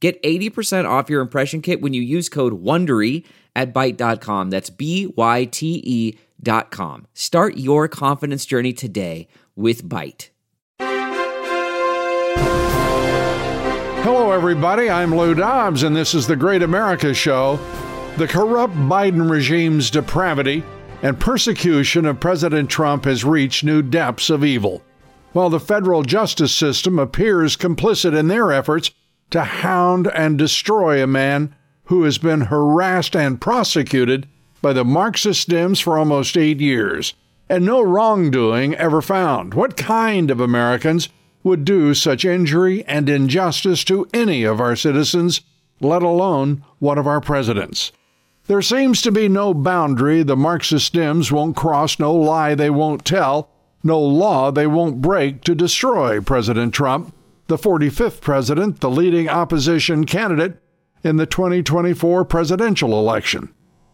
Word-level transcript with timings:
Get 0.00 0.22
80% 0.22 0.88
off 0.88 1.10
your 1.10 1.20
impression 1.20 1.60
kit 1.60 1.80
when 1.80 1.92
you 1.92 2.02
use 2.02 2.28
code 2.28 2.62
WONDERY 2.62 3.24
at 3.56 3.74
Byte.com. 3.74 4.50
That's 4.50 4.70
B-Y-T-E 4.70 6.18
dot 6.40 6.70
com. 6.70 7.06
Start 7.14 7.56
your 7.56 7.88
confidence 7.88 8.46
journey 8.46 8.72
today 8.72 9.26
with 9.56 9.82
Byte. 9.84 10.28
Hello, 14.04 14.30
everybody. 14.30 14.88
I'm 14.88 15.14
Lou 15.14 15.34
Dobbs, 15.34 15.82
and 15.82 15.96
this 15.96 16.14
is 16.14 16.28
the 16.28 16.36
Great 16.36 16.62
America 16.62 17.12
Show. 17.12 17.58
The 18.16 18.28
corrupt 18.28 18.74
Biden 18.74 19.28
regime's 19.28 19.90
depravity 19.90 20.62
and 21.02 21.18
persecution 21.18 22.06
of 22.06 22.20
President 22.20 22.70
Trump 22.70 23.04
has 23.04 23.24
reached 23.24 23.64
new 23.64 23.82
depths 23.82 24.30
of 24.30 24.44
evil. 24.44 24.82
While 25.32 25.50
the 25.50 25.60
federal 25.60 26.02
justice 26.02 26.54
system 26.54 26.98
appears 26.98 27.56
complicit 27.56 28.16
in 28.16 28.28
their 28.28 28.50
efforts 28.50 28.90
to 29.30 29.42
hound 29.42 30.06
and 30.08 30.38
destroy 30.38 31.02
a 31.02 31.06
man 31.06 31.54
who 31.84 32.02
has 32.04 32.18
been 32.18 32.42
harassed 32.42 33.16
and 33.16 33.40
prosecuted 33.40 34.26
by 34.60 34.72
the 34.72 34.84
Marxist 34.84 35.48
Dems 35.48 35.82
for 35.82 35.98
almost 35.98 36.36
eight 36.36 36.60
years, 36.60 37.14
and 37.48 37.64
no 37.64 37.80
wrongdoing 37.80 38.74
ever 38.74 39.00
found. 39.00 39.54
What 39.54 39.76
kind 39.76 40.30
of 40.30 40.40
Americans 40.40 41.08
would 41.42 41.64
do 41.64 41.94
such 41.94 42.24
injury 42.24 42.84
and 42.84 43.08
injustice 43.08 43.84
to 43.84 44.08
any 44.12 44.44
of 44.44 44.60
our 44.60 44.76
citizens, 44.76 45.40
let 45.80 46.02
alone 46.02 46.64
one 46.78 46.98
of 46.98 47.06
our 47.06 47.20
presidents? 47.20 47.92
There 48.48 48.62
seems 48.62 49.02
to 49.02 49.12
be 49.12 49.28
no 49.28 49.54
boundary 49.54 50.22
the 50.22 50.36
Marxist 50.36 50.94
Dems 50.94 51.30
won't 51.30 51.56
cross, 51.56 51.98
no 51.98 52.14
lie 52.14 52.54
they 52.54 52.70
won't 52.70 53.04
tell, 53.04 53.50
no 53.82 54.00
law 54.00 54.50
they 54.50 54.66
won't 54.66 55.00
break 55.00 55.42
to 55.44 55.54
destroy 55.54 56.20
President 56.20 56.74
Trump 56.74 57.14
the 57.48 57.56
45th 57.56 58.20
president, 58.20 58.80
the 58.80 58.90
leading 58.90 59.28
opposition 59.28 60.04
candidate 60.04 60.58
in 61.02 61.16
the 61.16 61.26
2024 61.26 62.24
presidential 62.24 62.98
election. 62.98 63.52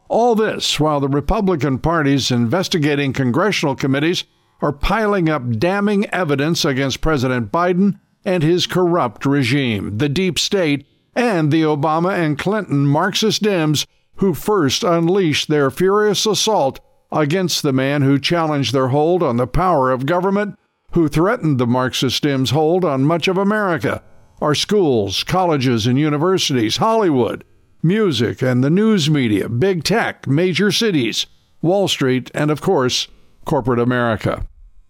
All 0.08 0.34
this 0.34 0.78
while 0.78 1.00
the 1.00 1.08
Republican 1.08 1.78
Party's 1.78 2.30
investigating 2.30 3.12
congressional 3.12 3.74
committees 3.74 4.24
are 4.60 4.72
piling 4.72 5.28
up 5.28 5.58
damning 5.58 6.06
evidence 6.10 6.64
against 6.64 7.00
President 7.00 7.50
Biden 7.50 7.98
and 8.24 8.42
his 8.42 8.66
corrupt 8.66 9.24
regime, 9.26 9.98
the 9.98 10.08
deep 10.08 10.38
state, 10.38 10.86
and 11.14 11.50
the 11.50 11.62
Obama 11.62 12.16
and 12.16 12.38
Clinton 12.38 12.86
Marxist 12.86 13.42
Dems 13.42 13.86
who 14.16 14.34
first 14.34 14.84
unleashed 14.84 15.48
their 15.48 15.70
furious 15.70 16.26
assault 16.26 16.80
against 17.10 17.62
the 17.62 17.72
man 17.72 18.02
who 18.02 18.18
challenged 18.18 18.72
their 18.72 18.88
hold 18.88 19.22
on 19.22 19.36
the 19.36 19.46
power 19.46 19.90
of 19.90 20.06
government 20.06 20.58
who 20.94 21.08
threatened 21.08 21.58
the 21.58 21.66
Marxist 21.66 22.22
Dems' 22.22 22.52
hold 22.52 22.84
on 22.84 23.02
much 23.02 23.28
of 23.28 23.36
America 23.36 24.02
our 24.40 24.54
schools, 24.54 25.24
colleges, 25.24 25.86
and 25.86 25.98
universities, 25.98 26.76
Hollywood, 26.78 27.44
music 27.82 28.42
and 28.42 28.62
the 28.62 28.70
news 28.70 29.08
media, 29.08 29.48
big 29.48 29.84
tech, 29.84 30.26
major 30.26 30.70
cities, 30.70 31.26
Wall 31.62 31.88
Street, 31.88 32.30
and 32.34 32.50
of 32.50 32.60
course, 32.60 33.08
corporate 33.44 33.78
America. 33.78 34.46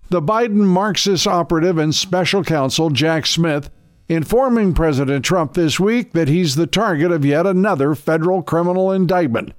The 0.09 0.23
Biden 0.23 0.65
Marxist 0.67 1.27
operative 1.27 1.79
and 1.79 1.95
special 1.95 2.43
counsel 2.43 2.91
Jack 2.91 3.27
Smith 3.27 3.71
informing 4.09 4.75
President 4.75 5.25
Trump 5.25 5.55
this 5.55 5.79
week 5.79 6.13
that 6.13 6.29
he's 6.29 6.57
the 6.57 6.67
target 6.67 7.13
of 7.13 7.25
yet 7.25 7.47
another 7.47 7.95
federal 7.95 8.43
criminal 8.43 8.93
indictment 8.93 9.53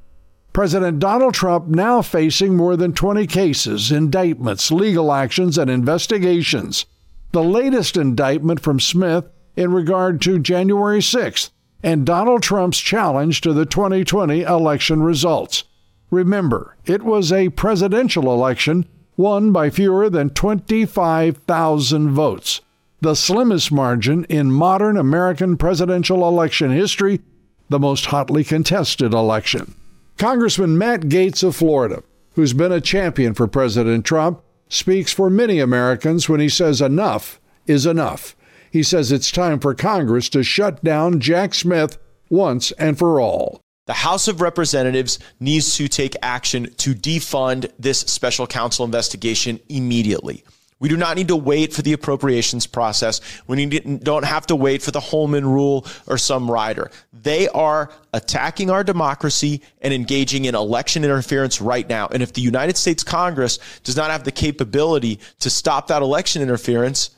President 0.56 1.00
Donald 1.00 1.34
Trump 1.34 1.68
now 1.68 2.02
facing 2.02 2.56
more 2.56 2.78
than 2.78 2.94
20 2.94 3.28
cases, 3.28 3.92
indictments, 3.92 4.72
legal 4.72 5.12
actions, 5.12 5.58
and 5.58 5.70
investigations. 5.70 6.86
The 7.34 7.44
latest 7.44 7.98
indictment 7.98 8.62
from 8.62 8.80
Smith 8.80 9.26
in 9.58 9.74
regard 9.74 10.22
to 10.22 10.40
January 10.40 11.00
6th 11.00 11.50
and 11.84 12.06
Donald 12.06 12.42
Trump's 12.42 12.80
challenge 12.80 13.42
to 13.42 13.52
the 13.52 13.66
2020 13.66 14.44
election 14.44 15.04
results. 15.04 15.66
Remember, 16.10 16.78
it 16.86 17.04
was 17.04 17.34
a 17.34 17.50
presidential 17.50 18.34
election 18.34 18.88
won 19.18 19.52
by 19.52 19.70
fewer 19.70 20.10
than 20.10 20.30
25,000 20.30 22.12
votes, 22.12 22.62
the 23.02 23.14
slimmest 23.14 23.74
margin 23.74 24.24
in 24.30 24.54
modern 24.54 24.96
American 24.96 25.58
presidential 25.58 26.26
election 26.26 26.72
history, 26.72 27.20
the 27.68 27.78
most 27.78 28.06
hotly 28.06 28.46
contested 28.46 29.14
election. 29.14 29.76
Congressman 30.18 30.78
Matt 30.78 31.02
Gaetz 31.02 31.44
of 31.44 31.58
Florida, 31.58 32.02
who's 32.36 32.54
been 32.54 32.72
a 32.72 32.80
champion 32.80 33.34
for 33.34 33.48
President 33.48 34.06
Trump, 34.06 34.42
speaks 34.70 35.12
for 35.12 35.30
many 35.30 35.60
Americans 35.60 36.30
when 36.30 36.40
he 36.40 36.48
says 36.48 36.82
enough 36.82 37.42
is 37.68 37.86
enough. 37.86 38.34
He 38.72 38.82
says 38.82 39.12
it's 39.12 39.30
time 39.30 39.60
for 39.60 39.76
Congress 39.76 40.30
to 40.30 40.42
shut 40.42 40.82
down 40.84 41.20
Jack 41.20 41.54
Smith 41.54 41.98
once 42.30 42.72
and 42.74 42.98
for 42.98 43.20
all. 43.20 43.60
The 43.88 43.94
House 43.94 44.30
of 44.30 44.40
Representatives 44.40 45.20
needs 45.42 45.76
to 45.76 45.90
take 45.90 46.16
action 46.22 46.74
to 46.78 46.96
defund 46.96 47.70
this 47.78 48.00
special 48.00 48.48
counsel 48.48 48.86
investigation 48.86 49.60
immediately. 49.68 50.46
We 50.80 50.90
do 50.90 50.98
not 50.98 51.16
need 51.16 51.30
to 51.30 51.38
wait 51.38 51.72
for 51.72 51.82
the 51.82 51.94
appropriations 51.94 52.68
process. 52.68 53.22
We 53.48 53.66
don't 53.66 54.26
have 54.26 54.46
to 54.48 54.56
wait 54.58 54.82
for 54.82 54.92
the 54.92 55.00
Holman 55.00 55.46
rule 55.46 55.86
or 56.06 56.18
some 56.18 56.52
rider. 56.52 56.92
They 57.14 57.48
are 57.48 57.92
attacking 58.14 58.70
our 58.70 58.84
democracy 58.84 59.62
and 59.82 59.94
engaging 59.94 60.46
in 60.46 60.54
election 60.54 61.06
interference 61.06 61.62
right 61.62 61.88
now. 61.88 62.08
And 62.08 62.22
if 62.22 62.34
the 62.34 62.42
United 62.42 62.76
States 62.76 63.04
Congress 63.04 63.58
does 63.84 63.96
not 63.96 64.12
have 64.12 64.26
the 64.26 64.34
capability 64.34 65.20
to 65.40 65.50
stop 65.50 65.88
that 65.88 66.02
election 66.02 66.42
interference, 66.42 67.12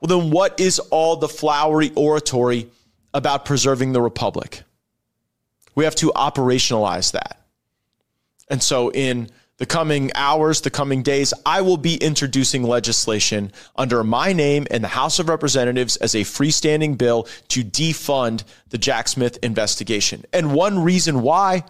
well, 0.00 0.18
then 0.18 0.30
what 0.30 0.58
is 0.58 0.80
all 0.80 1.16
the 1.16 1.28
flowery 1.28 1.92
oratory 1.94 2.68
about 3.14 3.44
preserving 3.44 3.92
the 3.92 4.02
republic? 4.02 4.62
We 5.76 5.84
have 5.84 5.94
to 5.96 6.12
operationalize 6.16 7.12
that. 7.12 7.40
And 8.48 8.60
so 8.60 8.90
in 8.90 9.30
the 9.60 9.66
coming 9.66 10.10
hours, 10.14 10.62
the 10.62 10.70
coming 10.70 11.02
days, 11.02 11.34
I 11.44 11.60
will 11.60 11.76
be 11.76 11.96
introducing 11.96 12.62
legislation 12.62 13.52
under 13.76 14.02
my 14.02 14.32
name 14.32 14.66
in 14.70 14.80
the 14.80 14.88
House 14.88 15.18
of 15.18 15.28
Representatives 15.28 15.96
as 15.96 16.14
a 16.14 16.22
freestanding 16.22 16.96
bill 16.96 17.28
to 17.48 17.62
defund 17.62 18.44
the 18.70 18.78
Jack 18.78 19.06
Smith 19.06 19.38
investigation. 19.42 20.24
And 20.32 20.54
one 20.54 20.82
reason 20.82 21.20
why 21.20 21.64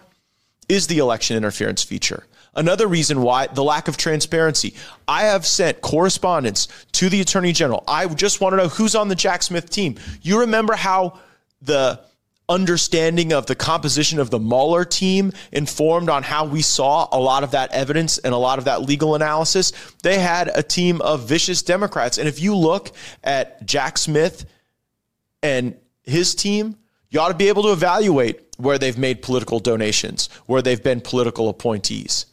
is 0.69 0.87
the 0.87 0.99
election 0.99 1.35
interference 1.35 1.83
feature. 1.83 2.23
Another 2.55 2.87
reason 2.87 3.23
why 3.23 3.47
the 3.47 3.63
lack 3.63 3.89
of 3.89 3.97
transparency. 3.97 4.73
I 5.05 5.23
have 5.23 5.45
sent 5.45 5.81
correspondence 5.81 6.69
to 6.93 7.09
the 7.09 7.19
Attorney 7.19 7.51
General. 7.51 7.83
I 7.89 8.07
just 8.07 8.39
want 8.39 8.53
to 8.53 8.57
know 8.57 8.69
who's 8.69 8.95
on 8.95 9.09
the 9.09 9.15
Jack 9.15 9.43
Smith 9.43 9.69
team. 9.69 9.97
You 10.21 10.39
remember 10.39 10.75
how 10.75 11.19
the 11.61 11.99
understanding 12.51 13.31
of 13.31 13.45
the 13.45 13.55
composition 13.55 14.19
of 14.19 14.29
the 14.29 14.39
Mueller 14.39 14.83
team 14.83 15.31
informed 15.53 16.09
on 16.09 16.21
how 16.21 16.45
we 16.45 16.61
saw 16.61 17.07
a 17.11 17.19
lot 17.19 17.43
of 17.43 17.51
that 17.51 17.71
evidence 17.71 18.17
and 18.17 18.33
a 18.33 18.37
lot 18.37 18.59
of 18.59 18.65
that 18.65 18.81
legal 18.81 19.15
analysis. 19.15 19.71
They 20.03 20.19
had 20.19 20.51
a 20.53 20.61
team 20.61 20.99
of 21.01 21.27
vicious 21.27 21.63
Democrats. 21.63 22.17
And 22.17 22.27
if 22.27 22.41
you 22.41 22.55
look 22.55 22.91
at 23.23 23.65
Jack 23.65 23.97
Smith 23.97 24.45
and 25.41 25.77
his 26.03 26.35
team, 26.35 26.75
you 27.09 27.21
ought 27.21 27.29
to 27.29 27.35
be 27.35 27.47
able 27.47 27.63
to 27.63 27.71
evaluate 27.71 28.41
where 28.57 28.77
they've 28.77 28.97
made 28.97 29.21
political 29.21 29.59
donations, 29.59 30.29
where 30.45 30.61
they've 30.61 30.83
been 30.83 30.99
political 30.99 31.47
appointees, 31.47 32.25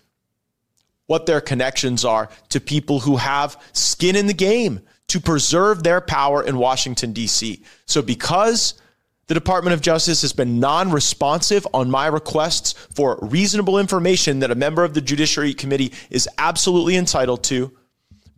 what 1.06 1.26
their 1.26 1.40
connections 1.40 2.04
are 2.04 2.28
to 2.48 2.60
people 2.60 3.00
who 3.00 3.16
have 3.16 3.60
skin 3.72 4.16
in 4.16 4.26
the 4.26 4.34
game 4.34 4.80
to 5.06 5.20
preserve 5.20 5.84
their 5.84 6.00
power 6.00 6.42
in 6.42 6.58
Washington, 6.58 7.12
D.C. 7.12 7.62
So 7.86 8.02
because 8.02 8.74
the 9.28 9.34
Department 9.34 9.74
of 9.74 9.82
Justice 9.82 10.22
has 10.22 10.32
been 10.32 10.58
non 10.58 10.90
responsive 10.90 11.66
on 11.74 11.90
my 11.90 12.06
requests 12.06 12.72
for 12.72 13.18
reasonable 13.20 13.78
information 13.78 14.40
that 14.40 14.50
a 14.50 14.54
member 14.54 14.84
of 14.84 14.94
the 14.94 15.02
Judiciary 15.02 15.52
Committee 15.52 15.92
is 16.10 16.28
absolutely 16.38 16.96
entitled 16.96 17.44
to. 17.44 17.70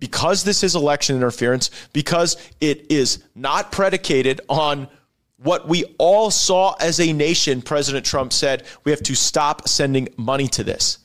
Because 0.01 0.45
this 0.45 0.65
is 0.65 0.75
election 0.75 1.15
interference, 1.15 1.71
because 1.93 2.37
it 2.61 2.91
is 2.91 3.23
not 3.35 3.71
predicated 3.71 4.41
on 4.49 4.89
what 5.37 5.69
we 5.69 5.85
all 5.99 6.31
saw 6.31 6.75
as 6.81 6.99
a 7.01 7.13
nation, 7.13 7.63
President 7.63 8.05
Trump 8.05 8.33
said 8.33 8.65
we 8.85 8.91
have 8.91 9.03
to 9.05 9.15
stop 9.15 9.69
sending 9.69 10.09
money 10.17 10.49
to 10.49 10.65
this. 10.65 10.99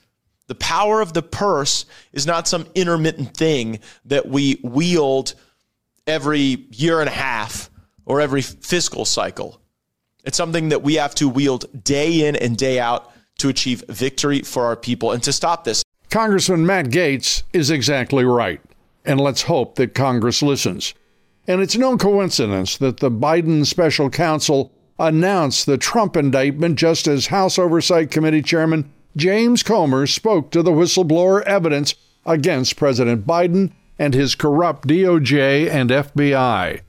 The 0.48 0.56
power 0.56 1.02
of 1.02 1.14
the 1.14 1.22
purse 1.22 1.86
is 2.12 2.26
not 2.26 2.48
some 2.48 2.68
intermittent 2.74 3.36
thing 3.36 3.80
that 4.06 4.28
we 4.28 4.60
wield 4.64 5.36
every 6.08 6.66
year 6.72 7.02
and 7.02 7.10
a 7.10 7.14
half 7.14 7.70
or 8.06 8.22
every 8.22 8.42
fiscal 8.42 9.06
cycle. 9.06 9.62
It's 10.25 10.38
something 10.38 10.69
that 10.69 10.83
we 10.83 10.95
have 10.95 11.16
to 11.16 11.30
wield 11.30 11.83
day 11.83 12.27
in 12.27 12.36
and 12.36 12.57
day 12.57 12.80
out 12.80 13.12
to 13.38 13.50
achieve 13.50 13.83
victory 13.89 14.42
for 14.42 14.66
our 14.66 14.75
people 14.75 15.12
and 15.12 15.22
to 15.24 15.33
stop 15.33 15.63
this. 15.63 15.83
Congressman 16.10 16.66
Matt 16.66 16.88
Gaetz 16.88 17.44
is 17.54 17.69
exactly 17.69 18.25
right. 18.25 18.62
And 19.04 19.22
let's 19.22 19.44
hope 19.44 19.75
that 19.75 19.94
Congress 19.94 20.42
listens. 20.42 20.94
And 21.48 21.62
it's 21.62 21.77
no 21.77 21.98
coincidence 21.98 22.77
that 22.77 22.98
the 22.98 23.12
Biden 23.12 23.66
special 23.66 24.10
counsel 24.10 24.72
announced 24.98 25.66
the 25.66 25.77
Trump 25.77 26.18
indictment 26.18 26.80
just 26.80 27.07
as 27.07 27.27
House 27.27 27.60
Oversight 27.60 28.10
Committee 28.10 28.42
Chairman 28.42 28.92
James 29.16 29.63
Comer 29.63 30.07
spoke 30.07 30.51
to 30.51 30.62
the 30.62 30.72
whistleblower 30.72 31.42
evidence 31.44 31.95
against 32.25 32.75
President 32.75 33.25
Biden 33.25 33.72
and 34.00 34.13
his 34.13 34.36
corrupt 34.36 34.88
DOJ 34.88 35.69
and 35.69 35.89
FBI. 35.89 36.81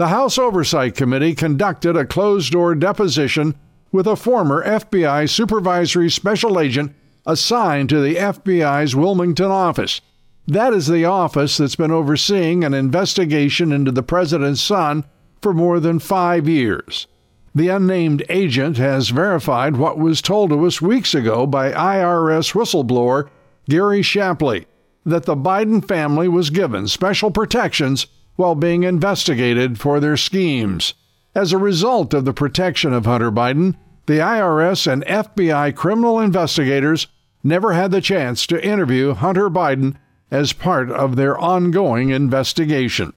The 0.00 0.08
House 0.08 0.38
Oversight 0.38 0.94
Committee 0.94 1.34
conducted 1.34 1.94
a 1.94 2.06
closed 2.06 2.52
door 2.52 2.74
deposition 2.74 3.54
with 3.92 4.06
a 4.06 4.16
former 4.16 4.64
FBI 4.64 5.28
supervisory 5.28 6.10
special 6.10 6.58
agent 6.58 6.94
assigned 7.26 7.90
to 7.90 8.00
the 8.00 8.14
FBI's 8.14 8.96
Wilmington 8.96 9.50
office. 9.50 10.00
That 10.48 10.72
is 10.72 10.86
the 10.86 11.04
office 11.04 11.58
that's 11.58 11.76
been 11.76 11.90
overseeing 11.90 12.64
an 12.64 12.72
investigation 12.72 13.72
into 13.72 13.90
the 13.90 14.02
president's 14.02 14.62
son 14.62 15.04
for 15.42 15.52
more 15.52 15.78
than 15.78 15.98
five 15.98 16.48
years. 16.48 17.06
The 17.54 17.68
unnamed 17.68 18.24
agent 18.30 18.78
has 18.78 19.10
verified 19.10 19.76
what 19.76 19.98
was 19.98 20.22
told 20.22 20.48
to 20.48 20.64
us 20.64 20.80
weeks 20.80 21.14
ago 21.14 21.46
by 21.46 21.72
IRS 21.72 22.54
whistleblower 22.54 23.28
Gary 23.68 24.00
Shapley 24.00 24.66
that 25.04 25.24
the 25.24 25.36
Biden 25.36 25.86
family 25.86 26.26
was 26.26 26.48
given 26.48 26.88
special 26.88 27.30
protections 27.30 28.06
while 28.36 28.54
being 28.54 28.82
investigated 28.82 29.78
for 29.78 30.00
their 30.00 30.16
schemes. 30.16 30.94
As 31.34 31.52
a 31.52 31.58
result 31.58 32.12
of 32.14 32.24
the 32.24 32.32
protection 32.32 32.92
of 32.92 33.04
Hunter 33.06 33.30
Biden, 33.30 33.76
the 34.06 34.18
IRS 34.18 34.90
and 34.90 35.04
FBI 35.04 35.74
criminal 35.76 36.18
investigators 36.18 37.06
never 37.44 37.72
had 37.72 37.90
the 37.90 38.00
chance 38.00 38.46
to 38.46 38.64
interview 38.66 39.14
Hunter 39.14 39.48
Biden 39.48 39.96
as 40.30 40.52
part 40.52 40.90
of 40.90 41.16
their 41.16 41.38
ongoing 41.38 42.10
investigation. 42.10 43.12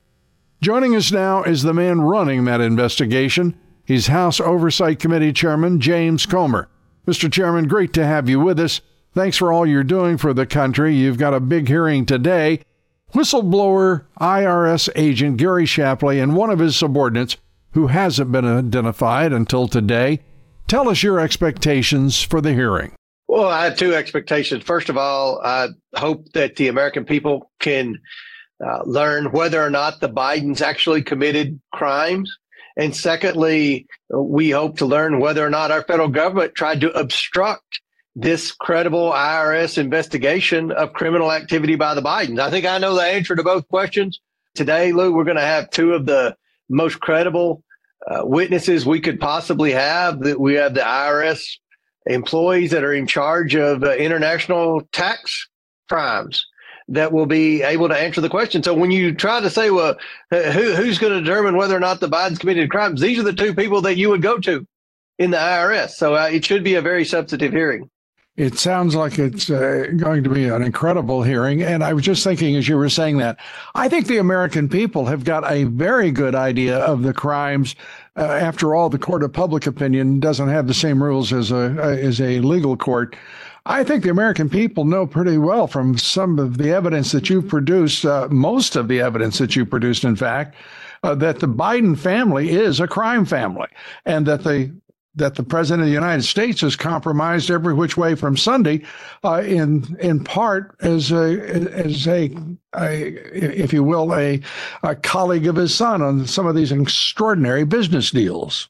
Joining 0.62 0.96
us 0.96 1.12
now 1.12 1.44
is 1.44 1.64
the 1.64 1.74
man 1.74 2.02
running 2.02 2.46
that 2.46 2.62
investigation. 2.62 3.58
He's 3.86 4.08
House 4.08 4.40
Oversight 4.40 5.00
Committee 5.00 5.34
Chairman 5.34 5.82
James 5.82 6.26
Comer. 6.26 6.70
Mr. 7.06 7.32
Chairman, 7.32 7.68
great 7.68 7.92
to 7.94 8.06
have 8.06 8.30
you 8.30 8.40
with 8.40 8.60
us. 8.60 8.80
Thanks 9.14 9.38
for 9.38 9.52
all 9.52 9.66
you're 9.66 9.84
doing 9.84 10.18
for 10.18 10.34
the 10.34 10.46
country. 10.46 10.96
You've 10.96 11.18
got 11.18 11.34
a 11.34 11.40
big 11.40 11.68
hearing 11.68 12.06
today. 12.06 12.62
Whistleblower 13.14 14.06
IRS 14.20 14.90
agent 14.96 15.38
Gary 15.38 15.66
Shapley 15.66 16.20
and 16.20 16.36
one 16.36 16.50
of 16.50 16.60
his 16.60 16.76
subordinates, 16.76 17.38
who 17.72 17.88
hasn't 17.88 18.32
been 18.32 18.46
identified 18.46 19.34
until 19.34 19.68
today, 19.68 20.20
Tell 20.68 20.90
us 20.90 21.04
your 21.04 21.20
expectations 21.20 22.22
for 22.22 22.42
the 22.42 22.54
hearing. 22.54 22.96
Well, 23.28 23.48
I 23.48 23.66
have 23.66 23.78
two 23.78 23.94
expectations. 23.94 24.64
First 24.64 24.90
of 24.90 24.98
all, 24.98 25.40
I 25.44 25.68
hope 25.96 26.32
that 26.34 26.56
the 26.56 26.68
American 26.68 27.06
people 27.06 27.52
can 27.60 28.00
uh, 28.66 28.84
learn 28.84 29.32
whether 29.32 29.64
or 29.64 29.70
not 29.70 30.00
the 30.00 30.10
Bidens 30.10 30.62
actually 30.62 31.04
committed 31.04 31.60
crimes. 31.74 32.36
And 32.76 32.96
secondly, 32.96 33.86
we 34.10 34.50
hope 34.50 34.78
to 34.80 34.88
learn 34.88 35.20
whether 35.20 35.46
or 35.46 35.52
not 35.52 35.70
our 35.70 35.84
federal 35.84 36.08
government 36.08 36.56
tried 36.56 36.82
to 36.82 36.92
obstruct 36.92 37.82
this 38.16 38.52
credible 38.52 39.12
IRS 39.12 39.78
investigation 39.78 40.72
of 40.72 40.94
criminal 40.94 41.32
activity 41.32 41.76
by 41.76 41.94
the 41.94 42.02
Bidens. 42.02 42.40
I 42.40 42.50
think 42.50 42.66
I 42.66 42.78
know 42.78 42.96
the 42.96 43.02
answer 43.02 43.36
to 43.36 43.44
both 43.44 43.68
questions. 43.68 44.20
Today, 44.56 44.92
Lou, 44.92 45.14
we're 45.14 45.24
going 45.24 45.38
to 45.38 45.42
have 45.42 45.72
two 45.72 45.94
of 45.94 46.06
the 46.06 46.36
most 46.70 47.00
credible 47.00 47.64
uh, 48.08 48.22
witnesses 48.24 48.86
we 48.86 49.00
could 49.00 49.20
possibly 49.20 49.72
have. 49.72 50.20
That 50.20 50.40
we 50.40 50.54
have 50.56 50.76
the 50.76 50.82
IRS 50.82 51.44
employees 52.06 52.72
that 52.72 52.84
are 52.84 52.94
in 52.94 53.08
charge 53.08 53.56
of 53.56 53.84
uh, 53.84 53.96
international 53.96 54.82
tax 54.92 55.48
crimes 55.90 56.46
that 56.90 57.14
will 57.14 57.26
be 57.26 57.64
able 57.64 57.88
to 57.88 57.98
answer 57.98 58.22
the 58.22 58.30
question. 58.30 58.62
So 58.62 58.74
when 58.74 58.92
you 58.92 59.16
try 59.16 59.40
to 59.40 59.50
say, 59.50 59.70
well, 59.70 59.96
who, 60.30 60.74
who's 60.74 61.00
going 61.00 61.14
to 61.14 61.22
determine 61.22 61.56
whether 61.56 61.76
or 61.76 61.80
not 61.80 62.00
the 62.00 62.10
Bidens 62.10 62.40
committed 62.40 62.70
crimes? 62.70 63.00
These 63.00 63.20
are 63.20 63.24
the 63.24 63.34
two 63.34 63.56
people 63.56 63.82
that 63.82 63.96
you 63.96 64.10
would 64.10 64.22
go 64.22 64.38
to 64.40 64.68
in 65.18 65.32
the 65.32 65.38
IRS. 65.38 65.92
So 65.92 66.16
uh, 66.16 66.30
it 66.32 66.44
should 66.46 66.64
be 66.64 66.76
a 66.76 66.82
very 66.82 67.06
substantive 67.06 67.54
hearing. 67.54 67.90
It 68.36 68.58
sounds 68.58 68.96
like 68.96 69.20
it's 69.20 69.52
uh, 69.52 69.92
going 69.96 70.24
to 70.24 70.30
be 70.30 70.46
an 70.46 70.64
incredible 70.64 71.22
hearing. 71.22 71.62
And 71.62 71.84
I 71.84 71.94
was 71.94 72.04
just 72.04 72.24
thinking 72.24 72.56
as 72.56 72.68
you 72.68 72.78
were 72.78 72.90
saying 72.90 73.18
that, 73.20 73.38
I 73.76 73.88
think 73.88 74.08
the 74.08 74.18
American 74.18 74.68
people 74.68 75.06
have 75.06 75.24
got 75.24 75.50
a 75.52 75.66
very 75.66 76.10
good 76.10 76.34
idea 76.34 76.80
of 76.80 77.04
the 77.04 77.14
crimes. 77.14 77.76
Uh, 78.18 78.24
after 78.24 78.74
all, 78.74 78.90
the 78.90 78.98
court 78.98 79.22
of 79.22 79.34
public 79.34 79.68
opinion 79.68 80.20
doesn't 80.20 80.50
have 80.50 80.66
the 80.66 80.74
same 80.74 81.04
rules 81.04 81.32
as 81.32 81.52
a 81.52 81.80
uh, 81.80 81.90
as 81.90 82.20
a 82.20 82.40
legal 82.40 82.76
court. 82.76 83.16
I 83.68 83.84
think 83.84 84.04
the 84.04 84.10
American 84.10 84.50
people 84.50 84.84
know 84.84 85.06
pretty 85.06 85.38
well 85.38 85.68
from 85.68 85.98
some 85.98 86.40
of 86.40 86.58
the 86.58 86.72
evidence 86.72 87.12
that 87.12 87.30
you've 87.30 87.48
produced, 87.48 88.04
uh, 88.04 88.28
most 88.32 88.76
of 88.76 88.88
the 88.88 89.00
evidence 89.00 89.38
that 89.38 89.56
you 89.56 89.66
produced, 89.66 90.04
in 90.04 90.16
fact, 90.16 90.56
uh, 91.04 91.16
that 91.16 91.40
the 91.40 91.48
Biden 91.48 91.98
family 91.98 92.50
is 92.50 92.80
a 92.80 92.88
crime 92.88 93.26
family 93.26 93.68
and 94.06 94.26
that 94.26 94.44
the 94.44 94.74
that 95.16 95.36
the 95.36 95.44
president 95.44 95.84
of 95.84 95.88
the 95.88 95.94
United 95.94 96.24
States 96.24 96.62
has 96.62 96.76
compromised 96.76 97.52
every 97.52 97.74
which 97.74 97.98
way 97.98 98.16
from 98.16 98.36
Sunday, 98.36 98.84
uh, 99.24 99.42
in 99.46 99.96
in 100.00 100.24
part 100.24 100.76
as 100.82 101.12
a 101.12 101.40
as 101.72 102.08
a, 102.08 102.36
a 102.76 103.14
if 103.34 103.74
you 103.74 103.84
will 103.84 104.14
a, 104.16 104.42
a 104.82 104.96
colleague 104.96 105.48
of 105.48 105.56
his 105.56 105.74
son 105.74 106.02
on 106.02 106.26
some 106.26 106.48
of 106.48 106.56
these 106.56 106.72
extraordinary 106.72 107.64
business 107.64 108.12
deals. 108.12 108.68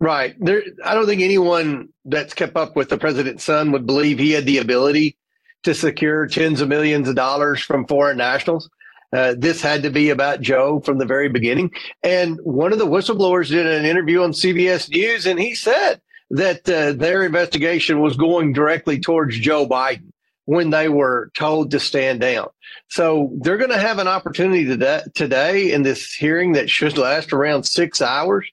Right. 0.00 0.36
There, 0.38 0.62
I 0.84 0.94
don't 0.94 1.06
think 1.06 1.22
anyone 1.22 1.88
that's 2.04 2.34
kept 2.34 2.56
up 2.56 2.76
with 2.76 2.88
the 2.88 2.98
president's 2.98 3.42
son 3.42 3.72
would 3.72 3.84
believe 3.84 4.18
he 4.18 4.30
had 4.30 4.46
the 4.46 4.58
ability 4.58 5.16
to 5.64 5.74
secure 5.74 6.26
tens 6.28 6.60
of 6.60 6.68
millions 6.68 7.08
of 7.08 7.16
dollars 7.16 7.60
from 7.60 7.84
foreign 7.86 8.16
nationals. 8.16 8.70
Uh, 9.12 9.34
this 9.36 9.62
had 9.62 9.82
to 9.82 9.90
be 9.90 10.10
about 10.10 10.40
Joe 10.40 10.80
from 10.80 10.98
the 10.98 11.06
very 11.06 11.28
beginning. 11.28 11.70
And 12.02 12.38
one 12.42 12.72
of 12.72 12.78
the 12.78 12.86
whistleblowers 12.86 13.48
did 13.48 13.66
an 13.66 13.84
interview 13.84 14.22
on 14.22 14.32
CBS 14.32 14.90
News, 14.90 15.26
and 15.26 15.40
he 15.40 15.54
said 15.54 16.00
that 16.30 16.68
uh, 16.68 16.92
their 16.92 17.24
investigation 17.24 18.00
was 18.00 18.16
going 18.16 18.52
directly 18.52 19.00
towards 19.00 19.38
Joe 19.38 19.66
Biden 19.66 20.12
when 20.44 20.70
they 20.70 20.88
were 20.88 21.30
told 21.34 21.70
to 21.70 21.80
stand 21.80 22.20
down. 22.20 22.48
So 22.88 23.30
they're 23.40 23.58
going 23.58 23.70
to 23.70 23.78
have 23.78 23.98
an 23.98 24.08
opportunity 24.08 24.64
today, 24.64 25.02
today 25.14 25.72
in 25.72 25.82
this 25.82 26.12
hearing 26.12 26.52
that 26.52 26.70
should 26.70 26.96
last 26.98 27.32
around 27.32 27.64
six 27.64 28.00
hours. 28.00 28.46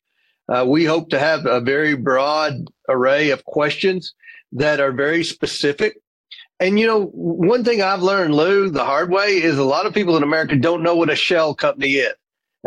Uh, 0.47 0.65
we 0.67 0.85
hope 0.85 1.09
to 1.09 1.19
have 1.19 1.45
a 1.45 1.61
very 1.61 1.95
broad 1.95 2.53
array 2.88 3.29
of 3.29 3.45
questions 3.45 4.13
that 4.51 4.79
are 4.79 4.91
very 4.91 5.24
specific 5.24 5.97
and 6.59 6.79
you 6.79 6.88
know, 6.88 7.05
one 7.07 7.63
thing 7.63 7.81
I've 7.81 8.01
learned, 8.01 8.33
Lou, 8.33 8.69
the 8.69 8.85
hard 8.85 9.12
way 9.12 9.41
is 9.41 9.57
a 9.57 9.63
lot 9.63 9.85
of 9.85 9.93
people 9.93 10.15
in 10.15 10.24
America 10.24 10.55
don't 10.55 10.83
know 10.83 10.95
what 10.95 11.09
a 11.09 11.15
shell 11.15 11.53
company 11.53 11.93
is. 11.95 12.13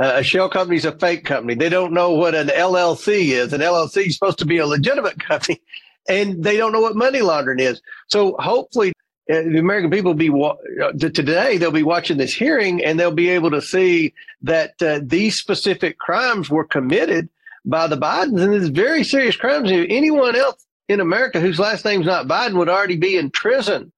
Uh, 0.00 0.12
a 0.16 0.23
shell 0.23 0.49
company 0.49 0.76
is 0.76 0.85
a 0.85 0.97
fake 0.99 1.25
company. 1.25 1.54
They 1.54 1.68
don't 1.68 1.92
know 1.92 2.12
what 2.12 2.35
an 2.35 2.49
LLC 2.49 3.30
is. 3.30 3.52
An 3.52 3.61
LLC 3.61 4.07
is 4.07 4.14
supposed 4.14 4.38
to 4.38 4.45
be 4.45 4.59
a 4.59 4.66
legitimate 4.66 5.18
company, 5.25 5.61
and 6.09 6.42
they 6.42 6.57
don't 6.57 6.73
know 6.73 6.80
what 6.80 6.97
money 6.97 7.21
laundering 7.21 7.61
is. 7.61 7.80
So 8.09 8.37
hopefully, 8.38 8.92
uh, 9.30 9.42
the 9.42 9.59
American 9.59 9.90
people 9.90 10.14
be 10.14 10.30
uh, 10.30 10.92
today. 10.92 11.57
They'll 11.57 11.71
be 11.71 11.83
watching 11.83 12.18
this 12.18 12.35
hearing, 12.35 12.85
and 12.85 13.00
they'll 13.00 13.11
be 13.11 13.30
able 13.30 13.50
to 13.50 13.62
see 13.62 14.14
that 14.42 14.80
uh, 14.80 15.00
these 15.02 15.37
specific 15.37 15.99
crimes 15.99 16.49
were 16.49 16.64
committed 16.64 17.28
by 17.64 17.87
the 17.87 17.97
Bidens, 17.97 18.40
and 18.40 18.54
it's 18.54 18.68
very 18.68 19.02
serious 19.02 19.37
crimes. 19.37 19.71
If 19.71 19.87
anyone 19.90 20.37
else 20.37 20.64
in 20.88 21.00
America 21.00 21.40
whose 21.40 21.59
last 21.59 21.85
name's 21.85 22.07
not 22.07 22.26
Biden 22.26 22.54
would 22.54 22.68
already 22.68 22.97
be 22.97 23.16
in 23.16 23.30
prison 23.30 23.92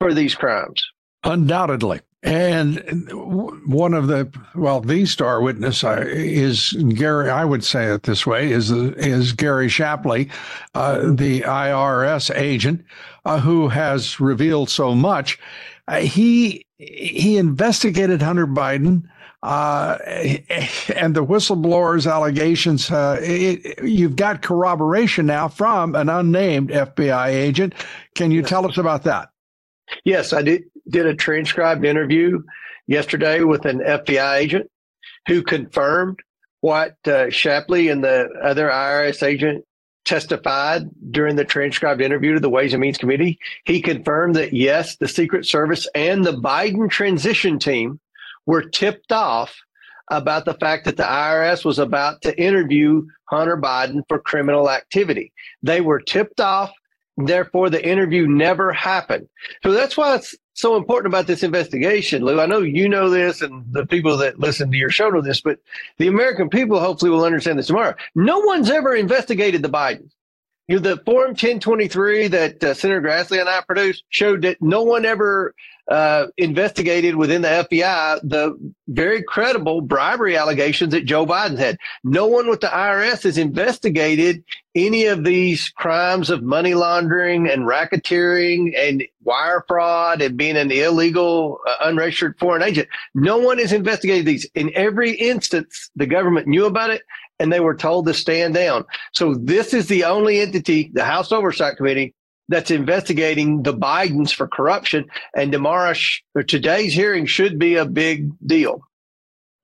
for 0.00 0.14
these 0.14 0.34
crimes. 0.34 0.84
Undoubtedly. 1.24 2.00
And 2.22 2.82
one 3.12 3.92
of 3.92 4.06
the 4.06 4.32
well, 4.54 4.80
the 4.80 5.04
star 5.04 5.42
witness 5.42 5.84
uh, 5.84 6.04
is 6.06 6.72
Gary. 6.94 7.28
I 7.28 7.44
would 7.44 7.62
say 7.62 7.92
it 7.92 8.04
this 8.04 8.26
way: 8.26 8.50
is 8.50 8.70
is 8.70 9.32
Gary 9.34 9.68
Shapley, 9.68 10.30
uh, 10.74 11.00
the 11.12 11.42
IRS 11.42 12.34
agent, 12.34 12.82
uh, 13.26 13.40
who 13.40 13.68
has 13.68 14.20
revealed 14.20 14.70
so 14.70 14.94
much. 14.94 15.38
Uh, 15.86 16.00
he 16.00 16.64
he 16.78 17.36
investigated 17.36 18.22
Hunter 18.22 18.46
Biden 18.46 19.02
uh, 19.44 19.98
and 20.96 21.14
the 21.14 21.24
whistleblower's 21.24 22.06
allegations, 22.06 22.90
uh, 22.90 23.18
it, 23.20 23.84
you've 23.84 24.16
got 24.16 24.42
corroboration 24.42 25.26
now 25.26 25.48
from 25.48 25.94
an 25.94 26.08
unnamed 26.08 26.70
FBI 26.70 27.28
agent. 27.28 27.74
Can 28.14 28.30
you 28.30 28.42
tell 28.42 28.66
us 28.66 28.78
about 28.78 29.04
that? 29.04 29.28
Yes, 30.04 30.32
I 30.32 30.42
did, 30.42 30.64
did 30.88 31.06
a 31.06 31.14
transcribed 31.14 31.84
interview 31.84 32.42
yesterday 32.86 33.42
with 33.42 33.66
an 33.66 33.80
FBI 33.80 34.38
agent 34.38 34.70
who 35.28 35.42
confirmed 35.42 36.20
what 36.60 36.96
uh, 37.06 37.28
Shapley 37.28 37.90
and 37.90 38.02
the 38.02 38.28
other 38.42 38.68
IRS 38.68 39.22
agent 39.22 39.64
testified 40.06 40.88
during 41.10 41.36
the 41.36 41.44
transcribed 41.44 42.00
interview 42.00 42.32
to 42.32 42.40
the 42.40 42.48
Ways 42.48 42.72
and 42.72 42.80
Means 42.80 42.98
Committee. 42.98 43.38
He 43.64 43.82
confirmed 43.82 44.36
that 44.36 44.54
yes, 44.54 44.96
the 44.96 45.08
Secret 45.08 45.44
Service 45.44 45.86
and 45.94 46.24
the 46.24 46.32
Biden 46.32 46.90
transition 46.90 47.58
team 47.58 48.00
were 48.46 48.62
tipped 48.62 49.12
off 49.12 49.54
about 50.10 50.44
the 50.44 50.54
fact 50.54 50.84
that 50.84 50.96
the 50.96 51.02
IRS 51.02 51.64
was 51.64 51.78
about 51.78 52.20
to 52.22 52.38
interview 52.40 53.06
Hunter 53.26 53.56
Biden 53.56 54.02
for 54.08 54.18
criminal 54.18 54.70
activity. 54.70 55.32
They 55.62 55.80
were 55.80 56.00
tipped 56.00 56.40
off. 56.40 56.72
Therefore, 57.16 57.70
the 57.70 57.86
interview 57.86 58.26
never 58.26 58.72
happened. 58.72 59.28
So 59.62 59.70
that's 59.70 59.96
why 59.96 60.16
it's 60.16 60.34
so 60.54 60.76
important 60.76 61.12
about 61.12 61.28
this 61.28 61.44
investigation, 61.44 62.24
Lou. 62.24 62.40
I 62.40 62.46
know 62.46 62.60
you 62.60 62.88
know 62.88 63.08
this 63.08 63.40
and 63.40 63.64
the 63.72 63.86
people 63.86 64.16
that 64.16 64.40
listen 64.40 64.70
to 64.70 64.76
your 64.76 64.90
show 64.90 65.10
know 65.10 65.20
this, 65.20 65.40
but 65.40 65.58
the 65.98 66.08
American 66.08 66.48
people 66.48 66.80
hopefully 66.80 67.12
will 67.12 67.24
understand 67.24 67.58
this 67.58 67.68
tomorrow. 67.68 67.94
No 68.16 68.40
one's 68.40 68.68
ever 68.68 68.94
investigated 68.94 69.62
the 69.62 69.68
Bidens. 69.68 70.10
You 70.66 70.76
know, 70.76 70.82
the 70.82 71.02
Form 71.04 71.28
1023 71.28 72.28
that 72.28 72.64
uh, 72.64 72.74
Senator 72.74 73.02
Grassley 73.02 73.38
and 73.38 73.48
I 73.48 73.60
produced 73.60 74.04
showed 74.08 74.42
that 74.42 74.60
no 74.60 74.82
one 74.82 75.04
ever 75.04 75.54
uh, 75.88 76.26
investigated 76.38 77.16
within 77.16 77.42
the 77.42 77.48
FBI 77.48 78.20
the 78.22 78.56
very 78.88 79.22
credible 79.22 79.80
bribery 79.80 80.36
allegations 80.36 80.92
that 80.92 81.04
Joe 81.04 81.26
Biden 81.26 81.58
had. 81.58 81.78
No 82.02 82.26
one 82.26 82.48
with 82.48 82.60
the 82.60 82.68
IRS 82.68 83.24
has 83.24 83.36
investigated 83.36 84.42
any 84.74 85.06
of 85.06 85.24
these 85.24 85.68
crimes 85.68 86.30
of 86.30 86.42
money 86.42 86.74
laundering 86.74 87.48
and 87.48 87.62
racketeering 87.62 88.72
and 88.76 89.04
wire 89.22 89.64
fraud 89.68 90.22
and 90.22 90.36
being 90.36 90.56
an 90.56 90.70
illegal, 90.70 91.58
uh, 91.68 91.76
unregistered 91.82 92.38
foreign 92.38 92.62
agent. 92.62 92.88
No 93.14 93.38
one 93.38 93.58
has 93.58 93.72
investigated 93.72 94.26
these. 94.26 94.46
In 94.54 94.72
every 94.74 95.12
instance, 95.12 95.90
the 95.96 96.06
government 96.06 96.46
knew 96.46 96.66
about 96.66 96.90
it 96.90 97.02
and 97.38 97.52
they 97.52 97.60
were 97.60 97.74
told 97.74 98.06
to 98.06 98.14
stand 98.14 98.54
down. 98.54 98.84
So 99.12 99.34
this 99.34 99.74
is 99.74 99.88
the 99.88 100.04
only 100.04 100.40
entity, 100.40 100.90
the 100.94 101.04
House 101.04 101.32
Oversight 101.32 101.76
Committee, 101.76 102.14
that's 102.48 102.70
investigating 102.70 103.62
the 103.62 103.74
Bidens 103.74 104.34
for 104.34 104.46
corruption. 104.46 105.06
And 105.34 105.50
tomorrow, 105.52 105.94
or 106.34 106.42
today's 106.42 106.92
hearing 106.92 107.26
should 107.26 107.58
be 107.58 107.76
a 107.76 107.86
big 107.86 108.30
deal. 108.46 108.82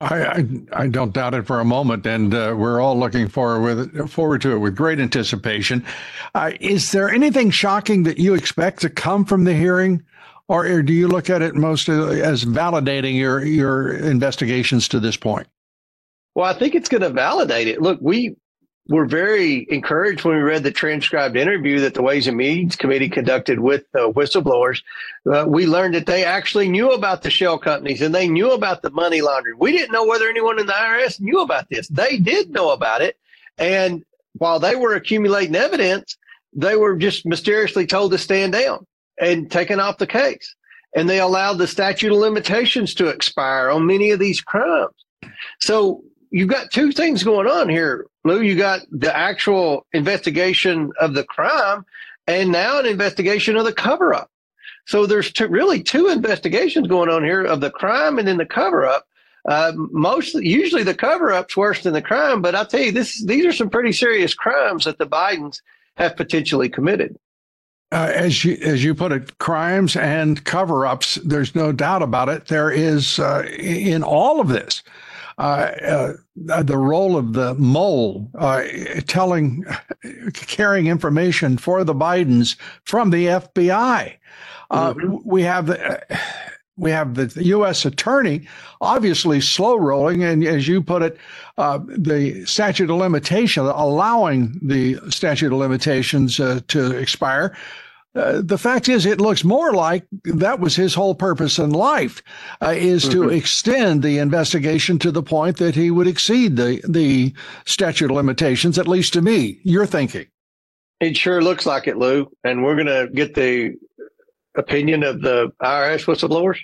I, 0.03 0.25
I, 0.25 0.47
I 0.73 0.87
don't 0.87 1.13
doubt 1.13 1.35
it 1.35 1.47
for 1.47 1.61
a 1.61 1.65
moment, 1.65 2.07
and 2.07 2.33
uh, 2.33 2.55
we're 2.57 2.81
all 2.81 2.99
looking 2.99 3.29
forward 3.29 3.93
with, 3.93 4.11
forward 4.11 4.41
to 4.43 4.53
it 4.53 4.59
with 4.59 4.75
great 4.75 4.99
anticipation. 4.99 5.85
Uh, 6.35 6.53
is 6.59 6.93
there 6.93 7.11
anything 7.11 7.51
shocking 7.51 8.05
that 8.05 8.19
you 8.19 8.33
expect 8.33 8.81
to 8.81 8.89
come 8.89 9.27
from 9.27 9.45
the 9.45 9.53
hearing, 9.53 10.03
or 10.49 10.81
do 10.83 10.95
you 10.95 11.07
look 11.07 11.29
at 11.29 11.43
it 11.43 11.55
mostly 11.55 12.23
as 12.23 12.45
validating 12.45 13.15
your 13.17 13.45
your 13.45 13.93
investigations 13.93 14.89
to 14.89 15.01
this 15.01 15.19
point? 15.19 15.47
Well, 16.35 16.47
I 16.47 16.59
think 16.59 16.75
it's 16.75 16.89
going 16.89 17.03
to 17.03 17.11
validate 17.11 17.69
it. 17.69 17.83
Look, 17.83 17.99
we 18.01 18.37
were 18.91 19.07
very 19.07 19.67
encouraged 19.71 20.25
when 20.25 20.37
we 20.37 20.43
read 20.43 20.65
the 20.65 20.73
transcribed 20.73 21.37
interview 21.37 21.79
that 21.79 21.95
the 21.95 22.03
Ways 22.03 22.27
and 22.27 22.37
Means 22.37 22.75
Committee 22.75 23.09
conducted 23.09 23.61
with 23.61 23.85
whistleblowers. 23.95 24.83
Uh, 25.33 25.45
we 25.47 25.65
learned 25.65 25.95
that 25.95 26.07
they 26.07 26.25
actually 26.25 26.69
knew 26.69 26.91
about 26.91 27.23
the 27.23 27.31
shell 27.31 27.57
companies 27.57 28.03
and 28.03 28.13
they 28.13 28.29
knew 28.29 28.51
about 28.51 28.83
the 28.83 28.91
money 28.91 29.21
laundering. 29.21 29.59
We 29.61 29.71
didn't 29.71 29.93
know 29.93 30.05
whether 30.05 30.29
anyone 30.29 30.59
in 30.59 30.67
the 30.67 30.73
IRS 30.73 31.21
knew 31.21 31.41
about 31.41 31.69
this. 31.71 31.87
They 31.87 32.19
did 32.19 32.51
know 32.51 32.73
about 32.73 33.01
it. 33.01 33.17
And 33.59 34.05
while 34.33 34.59
they 34.59 34.75
were 34.75 34.97
accumulating 34.97 35.55
evidence, 35.55 36.17
they 36.53 36.75
were 36.75 36.97
just 36.97 37.25
mysteriously 37.25 37.87
told 37.87 38.11
to 38.11 38.19
stand 38.19 38.55
down 38.55 38.85
and 39.21 39.49
taken 39.49 39.79
off 39.79 39.99
the 39.99 40.07
case. 40.09 40.57
And 40.97 41.09
they 41.09 41.21
allowed 41.21 41.59
the 41.59 41.69
statute 41.69 42.11
of 42.11 42.19
limitations 42.19 42.93
to 42.95 43.07
expire 43.07 43.71
on 43.71 43.87
many 43.87 44.11
of 44.11 44.19
these 44.19 44.41
crimes. 44.41 44.95
So 45.61 46.03
you've 46.31 46.49
got 46.49 46.71
two 46.71 46.93
things 46.93 47.23
going 47.23 47.47
on 47.47 47.69
here, 47.69 48.07
Lou. 48.25 48.41
You 48.41 48.57
got 48.57 48.81
the 48.91 49.15
actual 49.17 49.87
investigation 49.93 50.93
of 51.01 51.15
the 51.15 51.25
crime, 51.25 51.85
and 52.27 52.51
now 52.51 52.79
an 52.79 52.87
investigation 52.87 53.57
of 53.57 53.65
the 53.65 53.73
cover 53.73 54.15
up. 54.15 54.31
So 54.87 55.07
there's 55.07 55.33
two, 55.33 55.49
really 55.49 55.83
two 55.83 56.09
investigations 56.09 56.89
going 56.89 57.11
on 57.11 57.23
here 57.23 57.45
of 57.45 57.61
the 57.61 57.71
crime 57.71 58.19
and 58.19 58.27
then 58.27 58.39
the 58.39 58.47
cover 58.47 58.87
up. 58.87 59.07
Uh, 59.49 59.73
usually 60.35 60.83
the 60.83 60.95
cover 60.95 61.33
up's 61.33 61.57
worse 61.57 61.83
than 61.83 61.93
the 61.93 62.03
crime, 62.03 62.43
but 62.43 62.55
I 62.55 62.65
tell 62.65 62.81
you, 62.81 62.93
this 62.93 63.25
these 63.25 63.47
are 63.47 63.53
some 63.53 63.71
pretty 63.71 63.93
serious 63.93 64.35
crimes 64.35 64.85
that 64.85 64.99
the 64.99 65.07
Bidens 65.07 65.61
have 65.97 66.17
potentially 66.17 66.69
committed. 66.69 67.17
Uh, 67.93 68.11
as 68.15 68.45
you 68.45 68.59
as 68.63 68.85
you 68.85 68.95
put 68.95 69.13
it, 69.13 69.39
crimes 69.39 69.97
and 69.97 70.45
cover 70.45 70.87
ups. 70.87 71.17
There's 71.25 71.55
no 71.55 71.73
doubt 71.73 72.03
about 72.03 72.29
it. 72.29 72.47
There 72.47 72.71
is 72.71 73.19
uh, 73.19 73.45
in 73.59 74.03
all 74.03 74.41
of 74.41 74.49
this 74.49 74.83
uh, 75.41 76.13
uh, 76.51 76.63
the 76.63 76.77
role 76.77 77.17
of 77.17 77.33
the 77.33 77.55
mole 77.55 78.31
uh, 78.39 78.63
telling, 79.07 79.65
carrying 80.35 80.87
information 80.87 81.57
for 81.57 81.83
the 81.83 81.95
Bidens 81.95 82.57
from 82.85 83.09
the 83.09 83.25
FBI. 83.25 84.17
Uh, 84.71 84.93
mm-hmm. 84.93 85.17
We 85.25 85.43
have 85.43 85.67
the. 85.67 86.03
We 86.77 86.93
have 86.93 87.15
the 87.15 87.45
U.S. 87.45 87.85
attorney, 87.85 88.49
obviously 88.81 89.43
slow 89.43 89.77
rolling, 89.77 90.25
and 90.25 90.43
as 90.43 90.67
you 90.67 90.83
put 90.83 91.03
it, 91.03 91.19
uh, 91.59 91.79
the 91.87 92.47
statute 92.47 92.89
of 92.89 92.97
limitation, 92.97 93.67
allowing 93.67 94.59
the 94.63 94.99
statute 95.11 95.53
of 95.53 95.59
limitations 95.59 96.37
to 96.39 96.97
expire, 96.97 97.55
uh, 98.15 98.41
the 98.43 98.59
fact 98.59 98.89
is, 98.89 99.07
it 99.07 99.21
looks 99.21 99.45
more 99.45 99.73
like 99.73 100.05
that 100.25 100.59
was 100.59 100.75
his 100.75 100.95
whole 100.95 101.15
purpose 101.15 101.59
in 101.59 101.71
life, 101.71 102.23
uh, 102.61 102.75
is 102.77 103.05
mm-hmm. 103.05 103.13
to 103.13 103.29
extend 103.31 104.03
the 104.03 104.19
investigation 104.19 104.99
to 104.99 105.13
the 105.13 105.23
point 105.23 105.59
that 105.59 105.77
he 105.77 105.91
would 105.91 106.09
exceed 106.09 106.57
the 106.57 106.83
the 106.89 107.33
statute 107.67 108.11
of 108.11 108.17
limitations. 108.17 108.79
At 108.79 108.89
least 108.89 109.13
to 109.13 109.23
me, 109.23 109.61
you're 109.63 109.87
thinking. 109.87 110.27
It 111.01 111.17
sure 111.17 111.41
looks 111.41 111.67
like 111.67 111.87
it, 111.87 111.97
Lou. 111.97 112.31
And 112.45 112.63
we're 112.63 112.75
going 112.75 112.87
to 112.87 113.09
get 113.13 113.35
the 113.35 113.75
opinion 114.57 115.03
of 115.03 115.23
the 115.23 115.51
IRS 115.63 116.05
whistleblowers, 116.05 116.59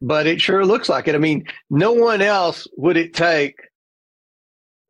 but 0.00 0.26
it 0.26 0.40
sure 0.40 0.64
looks 0.64 0.88
like 0.88 1.08
it. 1.08 1.14
I 1.14 1.18
mean, 1.18 1.44
no 1.70 1.92
one 1.92 2.22
else 2.22 2.68
would 2.76 2.96
it 2.96 3.14
take 3.14 3.56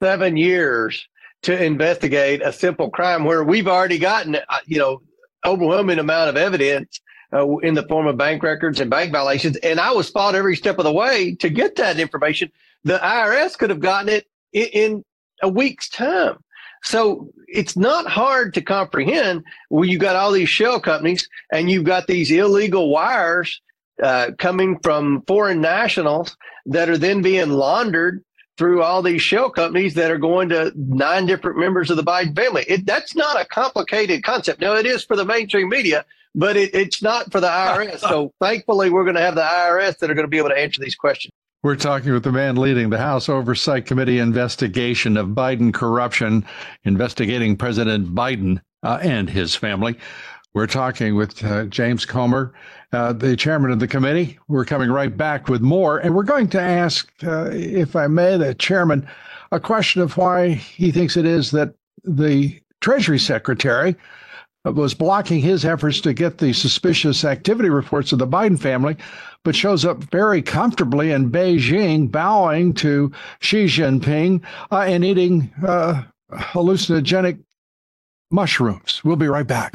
seven 0.02 0.36
years 0.36 1.08
to 1.42 1.62
investigate 1.62 2.42
a 2.42 2.52
simple 2.52 2.90
crime 2.90 3.24
where 3.24 3.44
we've 3.44 3.68
already 3.68 3.98
gotten, 3.98 4.36
uh, 4.36 4.58
you 4.66 4.78
know, 4.78 5.00
overwhelming 5.44 5.98
amount 5.98 6.30
of 6.30 6.36
evidence 6.36 7.00
uh, 7.32 7.56
in 7.58 7.74
the 7.74 7.86
form 7.88 8.06
of 8.06 8.16
bank 8.16 8.42
records 8.42 8.80
and 8.80 8.90
bank 8.90 9.12
violations. 9.12 9.56
And 9.58 9.80
I 9.80 9.92
was 9.92 10.10
fought 10.10 10.34
every 10.34 10.56
step 10.56 10.78
of 10.78 10.84
the 10.84 10.92
way 10.92 11.34
to 11.36 11.48
get 11.48 11.76
that 11.76 11.98
information. 11.98 12.50
The 12.84 12.98
IRS 12.98 13.58
could 13.58 13.70
have 13.70 13.80
gotten 13.80 14.08
it 14.08 14.26
in, 14.52 14.66
in 14.66 15.04
a 15.42 15.48
week's 15.48 15.88
time. 15.88 16.36
So 16.84 17.30
it's 17.48 17.76
not 17.76 18.06
hard 18.06 18.52
to 18.54 18.60
comprehend 18.60 19.42
where 19.70 19.88
you 19.88 19.98
got 19.98 20.16
all 20.16 20.32
these 20.32 20.50
shell 20.50 20.80
companies 20.80 21.28
and 21.50 21.70
you've 21.70 21.84
got 21.84 22.06
these 22.06 22.30
illegal 22.30 22.90
wires 22.90 23.60
uh, 24.02 24.32
coming 24.38 24.78
from 24.82 25.22
foreign 25.26 25.60
nationals 25.60 26.36
that 26.66 26.90
are 26.90 26.98
then 26.98 27.22
being 27.22 27.50
laundered 27.50 28.22
through 28.56 28.82
all 28.82 29.02
these 29.02 29.22
shell 29.22 29.50
companies 29.50 29.94
that 29.94 30.10
are 30.10 30.18
going 30.18 30.48
to 30.50 30.72
nine 30.76 31.26
different 31.26 31.58
members 31.58 31.90
of 31.90 31.96
the 31.96 32.04
Biden 32.04 32.36
family. 32.36 32.64
It, 32.68 32.86
that's 32.86 33.14
not 33.14 33.40
a 33.40 33.44
complicated 33.44 34.22
concept. 34.22 34.60
Now, 34.60 34.74
it 34.74 34.86
is 34.86 35.04
for 35.04 35.16
the 35.16 35.24
mainstream 35.24 35.68
media, 35.68 36.04
but 36.34 36.56
it, 36.56 36.74
it's 36.74 37.02
not 37.02 37.32
for 37.32 37.40
the 37.40 37.48
IRS. 37.48 37.98
so 37.98 38.32
thankfully, 38.40 38.90
we're 38.90 39.04
going 39.04 39.16
to 39.16 39.22
have 39.22 39.34
the 39.34 39.42
IRS 39.42 39.98
that 39.98 40.10
are 40.10 40.14
going 40.14 40.24
to 40.26 40.30
be 40.30 40.38
able 40.38 40.50
to 40.50 40.58
answer 40.58 40.80
these 40.80 40.94
questions. 40.94 41.32
We're 41.62 41.76
talking 41.76 42.12
with 42.12 42.24
the 42.24 42.32
man 42.32 42.56
leading 42.56 42.90
the 42.90 42.98
House 42.98 43.28
Oversight 43.28 43.86
Committee 43.86 44.18
investigation 44.18 45.16
of 45.16 45.28
Biden 45.28 45.72
corruption, 45.72 46.44
investigating 46.84 47.56
President 47.56 48.14
Biden 48.14 48.60
uh, 48.82 48.98
and 49.00 49.30
his 49.30 49.54
family. 49.56 49.96
We're 50.54 50.68
talking 50.68 51.16
with 51.16 51.44
uh, 51.44 51.64
James 51.64 52.06
Comer, 52.06 52.54
uh, 52.92 53.12
the 53.12 53.36
chairman 53.36 53.72
of 53.72 53.80
the 53.80 53.88
committee. 53.88 54.38
We're 54.46 54.64
coming 54.64 54.88
right 54.88 55.14
back 55.14 55.48
with 55.48 55.62
more, 55.62 55.98
and 55.98 56.14
we're 56.14 56.22
going 56.22 56.48
to 56.50 56.60
ask, 56.60 57.10
uh, 57.24 57.50
if 57.52 57.96
I 57.96 58.06
may, 58.06 58.36
the 58.36 58.54
chairman 58.54 59.08
a 59.50 59.58
question 59.58 60.00
of 60.00 60.16
why 60.16 60.50
he 60.50 60.92
thinks 60.92 61.16
it 61.16 61.26
is 61.26 61.50
that 61.50 61.74
the 62.04 62.60
Treasury 62.80 63.18
Secretary 63.18 63.96
was 64.64 64.94
blocking 64.94 65.40
his 65.40 65.64
efforts 65.64 66.00
to 66.02 66.14
get 66.14 66.38
the 66.38 66.52
suspicious 66.52 67.24
activity 67.24 67.68
reports 67.68 68.12
of 68.12 68.20
the 68.20 68.26
Biden 68.26 68.58
family, 68.58 68.96
but 69.42 69.56
shows 69.56 69.84
up 69.84 70.04
very 70.04 70.40
comfortably 70.40 71.10
in 71.10 71.32
Beijing, 71.32 72.10
bowing 72.10 72.72
to 72.74 73.10
Xi 73.40 73.66
Jinping 73.66 74.40
uh, 74.70 74.80
and 74.80 75.04
eating 75.04 75.52
uh, 75.66 76.04
hallucinogenic 76.32 77.42
mushrooms. 78.30 79.02
We'll 79.04 79.16
be 79.16 79.28
right 79.28 79.46
back. 79.46 79.74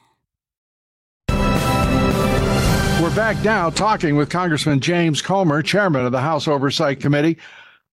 We're 3.01 3.15
back 3.15 3.43
now 3.43 3.71
talking 3.71 4.15
with 4.15 4.29
Congressman 4.29 4.79
James 4.79 5.23
Comer, 5.23 5.63
chairman 5.63 6.05
of 6.05 6.11
the 6.11 6.21
House 6.21 6.47
Oversight 6.47 6.99
Committee. 6.99 7.35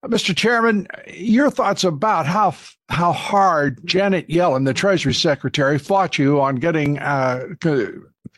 Uh, 0.03 0.09
Mr. 0.09 0.37
Chairman, 0.37 0.87
your 1.07 1.51
thoughts 1.51 1.83
about 1.83 2.27
how 2.27 2.55
how 2.91 3.13
hard 3.13 3.81
Janet 3.87 4.29
Yellen, 4.29 4.67
the 4.67 4.75
Treasury 4.75 5.15
Secretary, 5.15 5.79
fought 5.79 6.19
you 6.19 6.43
on 6.43 6.57
getting 6.57 6.99
uh, 6.99 7.47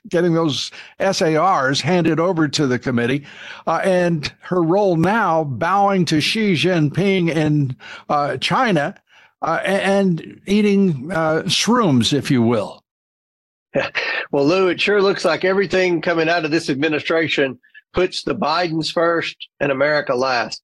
getting 0.09 0.35
those 0.35 0.71
SARs 1.01 1.81
handed 1.81 2.21
over 2.21 2.47
to 2.47 2.69
the 2.69 2.79
committee, 2.79 3.27
uh, 3.67 3.81
and 3.83 4.33
her 4.43 4.63
role 4.63 4.95
now 4.95 5.43
bowing 5.43 6.05
to 6.05 6.21
Xi 6.21 6.53
Jinping 6.53 7.31
in 7.31 7.77
uh, 8.09 8.37
China 8.37 8.95
uh, 9.43 9.59
and 9.65 10.41
eating 10.47 11.11
uh, 11.11 11.43
shrooms, 11.47 12.13
if 12.13 12.31
you 12.31 12.43
will. 12.43 12.85
Well, 14.33 14.47
Lou, 14.47 14.69
it 14.69 14.81
sure 14.81 15.03
looks 15.03 15.25
like 15.25 15.45
everything 15.45 16.01
coming 16.01 16.29
out 16.29 16.45
of 16.45 16.53
this 16.53 16.71
administration 16.71 17.59
puts 17.93 18.23
the 18.23 18.35
Bidens 18.35 18.93
first 18.93 19.37
and 19.59 19.73
America 19.73 20.15
last. 20.15 20.63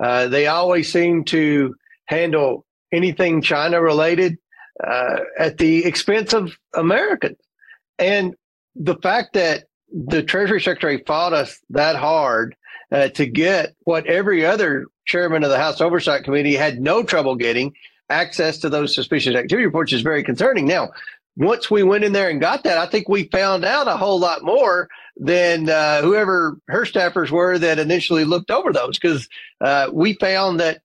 Uh, 0.00 0.28
they 0.28 0.46
always 0.46 0.92
seem 0.92 1.24
to 1.24 1.74
handle 2.06 2.64
anything 2.92 3.42
China 3.42 3.82
related 3.82 4.38
uh, 4.86 5.18
at 5.36 5.58
the 5.58 5.84
expense 5.84 6.32
of 6.32 6.56
Americans. 6.74 7.38
And 7.98 8.36
the 8.76 8.94
fact 8.96 9.32
that 9.32 9.64
the 9.92 10.22
Treasury 10.22 10.60
Secretary 10.60 11.02
fought 11.04 11.32
us 11.32 11.58
that 11.70 11.96
hard 11.96 12.54
uh, 12.92 13.08
to 13.08 13.26
get 13.26 13.74
what 13.80 14.06
every 14.06 14.46
other 14.46 14.86
chairman 15.06 15.42
of 15.42 15.50
the 15.50 15.58
House 15.58 15.80
Oversight 15.80 16.24
Committee 16.24 16.54
had 16.54 16.80
no 16.80 17.02
trouble 17.02 17.34
getting 17.34 17.74
access 18.10 18.58
to 18.58 18.68
those 18.68 18.94
suspicious 18.94 19.34
activity 19.34 19.66
reports 19.66 19.92
is 19.92 20.00
very 20.00 20.22
concerning. 20.22 20.66
Now, 20.66 20.90
once 21.38 21.70
we 21.70 21.84
went 21.84 22.02
in 22.02 22.12
there 22.12 22.28
and 22.28 22.40
got 22.40 22.64
that, 22.64 22.78
I 22.78 22.86
think 22.86 23.08
we 23.08 23.24
found 23.24 23.64
out 23.64 23.86
a 23.86 23.96
whole 23.96 24.18
lot 24.18 24.42
more 24.42 24.88
than 25.16 25.70
uh, 25.70 26.02
whoever 26.02 26.58
her 26.66 26.82
staffers 26.84 27.30
were 27.30 27.58
that 27.58 27.78
initially 27.78 28.24
looked 28.24 28.50
over 28.50 28.72
those 28.72 28.98
because 28.98 29.28
uh, 29.60 29.88
we 29.92 30.14
found 30.14 30.58
that 30.58 30.82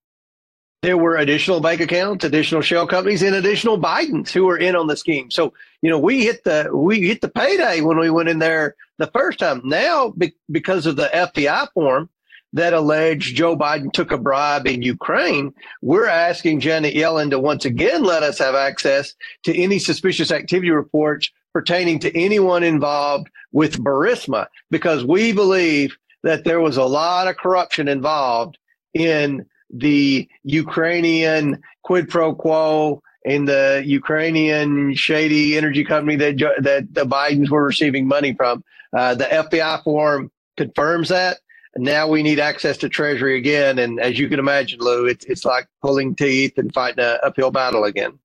there 0.83 0.98
were 0.98 1.15
additional 1.15 1.60
bank 1.60 1.81
accounts, 1.81 2.24
additional 2.24 2.62
shell 2.62 2.86
companies, 2.86 3.24
and 3.24 3.33
additional 3.33 3.79
Bidens 3.79 4.29
who 4.29 4.45
were 4.45 4.57
in 4.57 4.75
on 4.75 4.86
the 4.86 4.95
scheme. 4.95 5.31
So 5.31 5.53
you 5.81 5.89
know 5.89 5.98
we 5.98 6.24
hit 6.24 6.43
the 6.43 6.69
we 6.72 7.01
hit 7.01 7.22
the 7.22 7.29
payday 7.29 7.81
when 7.81 7.98
we 7.98 8.12
went 8.12 8.29
in 8.29 8.38
there 8.38 8.75
the 9.00 9.07
first 9.07 9.39
time. 9.39 9.62
Now 9.63 10.13
be, 10.15 10.36
because 10.51 10.86
of 10.86 10.98
the 10.98 11.10
FBI 11.12 11.67
form, 11.74 12.10
that 12.53 12.74
alleged 12.74 13.36
Joe 13.36 13.57
Biden 13.57 13.91
took 13.91 14.12
a 14.12 14.17
bribe 14.17 14.67
in 14.67 14.81
Ukraine, 14.81 15.53
we're 15.81 16.07
asking 16.07 16.60
Janet 16.60 16.93
Yellen 16.93 17.31
to 17.31 17.39
once 17.39 17.65
again 17.65 18.03
let 18.03 18.24
us 18.24 18.38
have 18.39 18.55
access 18.55 19.13
to 19.43 19.55
any 19.55 19.79
suspicious 19.79 20.31
activity 20.31 20.72
reports 20.72 21.31
pertaining 21.51 22.00
to 22.00 22.15
anyone 22.17 22.63
involved 22.63 23.27
with 23.51 23.79
Burisma 23.79 24.48
because 24.72 25.03
we 25.03 25.33
believe 25.33 25.98
that 26.24 26.45
there 26.45 26.62
was 26.62 26.77
a 26.77 26.86
lot 26.86 27.27
of 27.27 27.38
corruption 27.38 27.88
involved 27.88 28.57
in 28.93 29.45
the 29.69 30.27
Ukrainian 30.43 31.62
quid 31.83 32.07
pro 32.07 32.33
quo 32.33 33.01
in 33.25 33.45
the 33.45 33.81
Ukrainian 33.86 34.93
shady 34.95 35.57
energy 35.57 35.83
company 35.83 36.16
that 36.18 36.37
that 36.59 36.94
the 36.94 37.05
Bidens 37.05 37.50
were 37.50 37.66
receiving 37.66 38.07
money 38.07 38.33
from. 38.33 38.63
Uh, 38.96 39.16
the 39.16 39.25
FBI 39.25 39.83
form 39.83 40.31
confirms 40.55 41.09
that 41.09 41.37
now 41.77 42.07
we 42.07 42.24
need 42.24 42.40
access 42.40 42.77
to 42.77 42.90
Treasury 42.90 43.38
again. 43.38 43.79
And 43.79 44.00
as 44.00 44.20
you 44.20 44.29
can 44.29 44.40
imagine, 44.40 44.79
Lou, 44.79 45.05
it's, 45.05 45.25
it's 45.25 45.46
like 45.46 45.68
pulling 45.81 46.16
teeth 46.16 46.57
and 46.57 46.74
fighting 46.74 47.03
an 47.03 47.18
uphill 47.24 47.51
battle 47.51 47.83
again. 47.83 48.20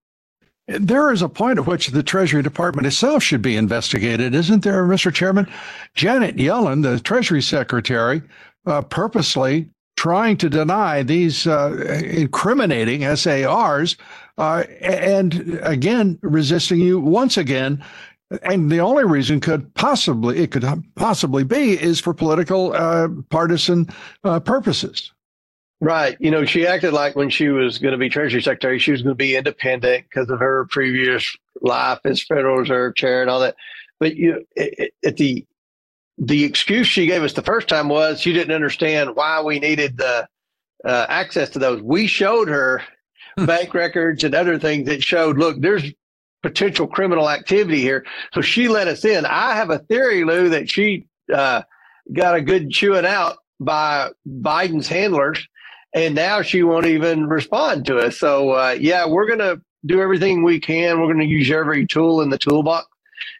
There 0.66 1.10
is 1.12 1.22
a 1.22 1.30
point 1.30 1.58
at 1.58 1.66
which 1.66 1.88
the 1.88 2.02
Treasury 2.02 2.42
Department 2.42 2.86
itself 2.86 3.22
should 3.22 3.40
be 3.40 3.56
investigated, 3.56 4.34
isn't 4.34 4.62
there, 4.62 4.84
Mr. 4.84 5.12
Chairman? 5.12 5.48
Janet 5.94 6.36
Yellen, 6.36 6.82
the 6.82 7.00
Treasury 7.00 7.40
Secretary, 7.40 8.20
uh, 8.66 8.82
purposely 8.82 9.70
trying 9.96 10.36
to 10.36 10.50
deny 10.50 11.02
these 11.02 11.46
uh, 11.46 12.02
incriminating 12.04 13.02
SARs 13.16 13.96
uh, 14.36 14.62
and 14.80 15.58
again 15.62 16.18
resisting 16.22 16.78
you 16.78 17.00
once 17.00 17.36
again 17.36 17.82
and 18.42 18.70
the 18.70 18.80
only 18.80 19.04
reason 19.04 19.40
could 19.40 19.72
possibly 19.74 20.38
it 20.38 20.50
could 20.50 20.64
possibly 20.94 21.44
be 21.44 21.80
is 21.80 22.00
for 22.00 22.12
political 22.12 22.72
uh, 22.74 23.08
partisan 23.30 23.88
uh, 24.24 24.40
purposes. 24.40 25.12
Right. 25.80 26.16
You 26.18 26.32
know, 26.32 26.44
she 26.44 26.66
acted 26.66 26.92
like 26.92 27.14
when 27.14 27.30
she 27.30 27.48
was 27.48 27.78
going 27.78 27.92
to 27.92 27.98
be 27.98 28.08
Treasury 28.08 28.42
Secretary, 28.42 28.80
she 28.80 28.90
was 28.90 29.02
going 29.02 29.14
to 29.14 29.18
be 29.18 29.36
independent 29.36 30.06
because 30.08 30.28
of 30.28 30.40
her 30.40 30.66
previous 30.70 31.36
life 31.62 32.00
as 32.04 32.22
Federal 32.22 32.56
Reserve 32.56 32.96
Chair 32.96 33.22
and 33.22 33.30
all 33.30 33.40
that. 33.40 33.54
But 34.00 34.16
you, 34.16 34.44
at 35.04 35.16
the 35.16 35.46
the 36.20 36.42
excuse 36.44 36.88
she 36.88 37.06
gave 37.06 37.22
us 37.22 37.32
the 37.32 37.42
first 37.42 37.68
time 37.68 37.88
was 37.88 38.20
she 38.20 38.32
didn't 38.32 38.54
understand 38.54 39.14
why 39.14 39.40
we 39.40 39.60
needed 39.60 39.96
the 39.96 40.26
uh, 40.84 41.06
access 41.08 41.50
to 41.50 41.60
those. 41.60 41.80
We 41.80 42.08
showed 42.08 42.48
her 42.48 42.82
hmm. 43.38 43.46
bank 43.46 43.72
records 43.72 44.24
and 44.24 44.34
other 44.34 44.58
things 44.58 44.86
that 44.88 45.02
showed, 45.02 45.38
look, 45.38 45.60
there's 45.60 45.92
potential 46.48 46.86
criminal 46.86 47.28
activity 47.28 47.80
here. 47.80 48.06
So 48.32 48.40
she 48.40 48.68
let 48.68 48.88
us 48.88 49.04
in. 49.04 49.26
I 49.26 49.54
have 49.54 49.68
a 49.68 49.80
theory, 49.80 50.24
Lou, 50.24 50.48
that 50.48 50.70
she 50.70 51.06
uh, 51.32 51.62
got 52.12 52.36
a 52.36 52.40
good 52.40 52.70
chewing 52.70 53.04
out 53.04 53.36
by 53.60 54.10
Biden's 54.26 54.88
handlers, 54.88 55.46
and 55.94 56.14
now 56.14 56.40
she 56.40 56.62
won't 56.62 56.86
even 56.86 57.26
respond 57.26 57.84
to 57.86 57.98
us. 57.98 58.18
So, 58.18 58.50
uh, 58.52 58.76
yeah, 58.80 59.06
we're 59.06 59.26
going 59.26 59.40
to 59.40 59.60
do 59.84 60.00
everything 60.00 60.42
we 60.42 60.58
can. 60.58 61.00
We're 61.00 61.12
going 61.12 61.18
to 61.18 61.26
use 61.26 61.50
every 61.50 61.86
tool 61.86 62.22
in 62.22 62.30
the 62.30 62.38
toolbox 62.38 62.86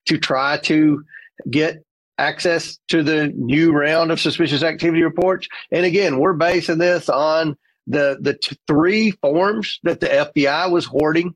to 0.08 0.18
try 0.18 0.58
to 0.64 1.02
get 1.50 1.82
access 2.18 2.78
to 2.88 3.02
the 3.02 3.28
new 3.28 3.72
round 3.72 4.10
of 4.10 4.20
suspicious 4.20 4.62
activity 4.62 5.02
reports. 5.02 5.48
And 5.72 5.86
again, 5.86 6.18
we're 6.18 6.34
basing 6.34 6.78
this 6.78 7.08
on 7.08 7.56
the 7.86 8.18
the 8.20 8.34
t- 8.34 8.56
three 8.66 9.12
forms 9.12 9.78
that 9.84 10.00
the 10.00 10.08
FBI 10.08 10.70
was 10.70 10.84
hoarding 10.84 11.34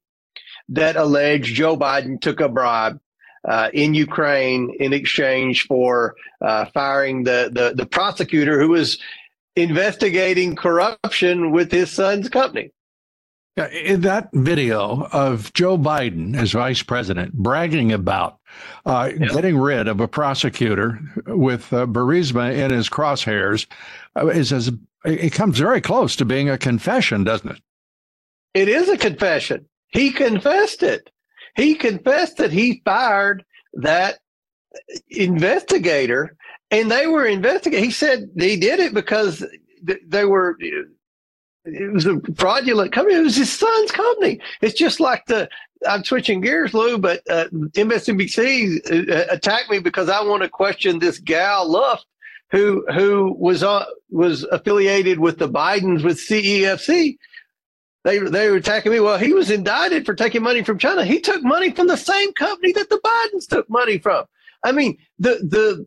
that 0.68 0.96
allege 0.96 1.52
Joe 1.52 1.76
Biden 1.76 2.20
took 2.20 2.40
a 2.40 2.48
bribe 2.48 3.00
uh, 3.44 3.70
in 3.72 3.94
Ukraine 3.94 4.74
in 4.78 4.92
exchange 4.92 5.66
for 5.66 6.14
uh, 6.40 6.66
firing 6.66 7.24
the, 7.24 7.50
the, 7.52 7.74
the 7.74 7.86
prosecutor 7.86 8.60
who 8.60 8.68
was 8.68 8.98
investigating 9.56 10.56
corruption 10.56 11.50
with 11.50 11.70
his 11.70 11.90
son's 11.90 12.28
company. 12.28 12.70
In 13.84 14.00
that 14.00 14.30
video 14.32 15.08
of 15.12 15.52
Joe 15.52 15.76
Biden 15.76 16.34
as 16.34 16.52
vice 16.52 16.82
president 16.82 17.34
bragging 17.34 17.92
about 17.92 18.38
uh, 18.86 19.10
yeah. 19.14 19.26
getting 19.26 19.58
rid 19.58 19.88
of 19.88 20.00
a 20.00 20.08
prosecutor 20.08 20.98
with 21.26 21.70
uh, 21.70 21.84
Burisma 21.86 22.56
in 22.56 22.70
his 22.70 22.88
crosshairs, 22.88 23.66
uh, 24.16 24.28
is 24.28 24.54
as 24.54 24.72
it 25.04 25.34
comes 25.34 25.58
very 25.58 25.82
close 25.82 26.16
to 26.16 26.24
being 26.24 26.48
a 26.48 26.56
confession, 26.56 27.24
doesn't 27.24 27.50
it? 27.50 27.60
It 28.54 28.68
is 28.68 28.88
a 28.88 28.96
confession. 28.96 29.66
He 29.92 30.10
confessed 30.10 30.82
it. 30.82 31.10
He 31.54 31.74
confessed 31.74 32.38
that 32.38 32.50
he 32.50 32.82
fired 32.84 33.44
that 33.74 34.18
investigator 35.10 36.36
and 36.70 36.90
they 36.90 37.06
were 37.06 37.26
investigating. 37.26 37.84
He 37.84 37.90
said 37.90 38.30
he 38.36 38.56
did 38.56 38.80
it 38.80 38.94
because 38.94 39.44
they 40.06 40.24
were, 40.24 40.56
it 40.60 41.92
was 41.92 42.06
a 42.06 42.20
fraudulent 42.36 42.92
company. 42.92 43.16
It 43.16 43.22
was 43.22 43.36
his 43.36 43.52
son's 43.52 43.90
company. 43.90 44.40
It's 44.62 44.78
just 44.78 44.98
like 44.98 45.26
the, 45.26 45.48
I'm 45.86 46.04
switching 46.04 46.40
gears, 46.40 46.72
Lou, 46.72 46.96
but 46.96 47.22
uh, 47.28 47.46
MSNBC 47.52 49.10
uh, 49.10 49.26
attacked 49.30 49.70
me 49.70 49.78
because 49.78 50.08
I 50.08 50.22
want 50.22 50.42
to 50.42 50.48
question 50.48 50.98
this 50.98 51.18
Gal 51.18 51.68
Luft 51.70 52.06
who 52.52 52.84
who 52.92 53.34
was 53.38 53.62
uh, 53.62 53.84
was 54.10 54.44
affiliated 54.44 55.18
with 55.18 55.38
the 55.38 55.48
Bidens 55.48 56.04
with 56.04 56.18
CEFC 56.18 57.16
they 58.04 58.18
they 58.18 58.50
were 58.50 58.56
attacking 58.56 58.92
me. 58.92 59.00
Well, 59.00 59.18
he 59.18 59.32
was 59.32 59.50
indicted 59.50 60.04
for 60.04 60.14
taking 60.14 60.42
money 60.42 60.62
from 60.62 60.78
China. 60.78 61.04
He 61.04 61.20
took 61.20 61.42
money 61.42 61.70
from 61.70 61.86
the 61.86 61.96
same 61.96 62.32
company 62.32 62.72
that 62.72 62.88
the 62.88 63.00
Bidens 63.04 63.48
took 63.48 63.68
money 63.70 63.98
from. 63.98 64.24
I 64.64 64.72
mean, 64.72 64.98
the 65.18 65.38
the 65.48 65.86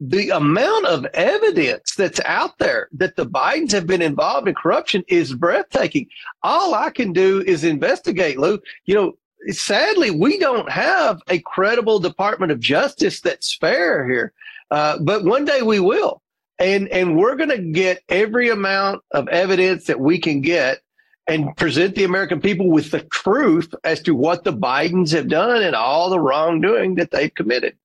the 0.00 0.30
amount 0.30 0.86
of 0.86 1.04
evidence 1.12 1.94
that's 1.94 2.20
out 2.24 2.58
there 2.58 2.88
that 2.92 3.16
the 3.16 3.26
Bidens 3.26 3.72
have 3.72 3.86
been 3.86 4.02
involved 4.02 4.48
in 4.48 4.54
corruption 4.54 5.04
is 5.08 5.34
breathtaking. 5.34 6.06
All 6.42 6.74
I 6.74 6.90
can 6.90 7.12
do 7.12 7.42
is 7.42 7.64
investigate, 7.64 8.38
Lou. 8.38 8.58
You 8.86 8.94
know, 8.94 9.12
sadly, 9.48 10.10
we 10.10 10.38
don't 10.38 10.70
have 10.70 11.20
a 11.28 11.38
credible 11.40 11.98
Department 11.98 12.52
of 12.52 12.60
Justice 12.60 13.20
that's 13.20 13.54
fair 13.54 14.08
here. 14.08 14.32
Uh, 14.70 14.98
but 14.98 15.24
one 15.24 15.44
day 15.44 15.60
we 15.62 15.80
will. 15.80 16.22
And, 16.58 16.88
and 16.88 17.16
we're 17.16 17.36
going 17.36 17.50
to 17.50 17.58
get 17.58 18.02
every 18.08 18.48
amount 18.48 19.02
of 19.10 19.28
evidence 19.28 19.84
that 19.86 20.00
we 20.00 20.18
can 20.18 20.40
get 20.40 20.80
and 21.28 21.56
present 21.56 21.94
the 21.94 22.04
American 22.04 22.40
people 22.40 22.68
with 22.68 22.90
the 22.90 23.00
truth 23.00 23.74
as 23.84 24.02
to 24.02 24.14
what 24.14 24.44
the 24.44 24.52
Bidens 24.52 25.12
have 25.12 25.28
done 25.28 25.62
and 25.62 25.76
all 25.76 26.10
the 26.10 26.20
wrongdoing 26.20 26.96
that 26.96 27.10
they've 27.10 27.34
committed. 27.34 27.76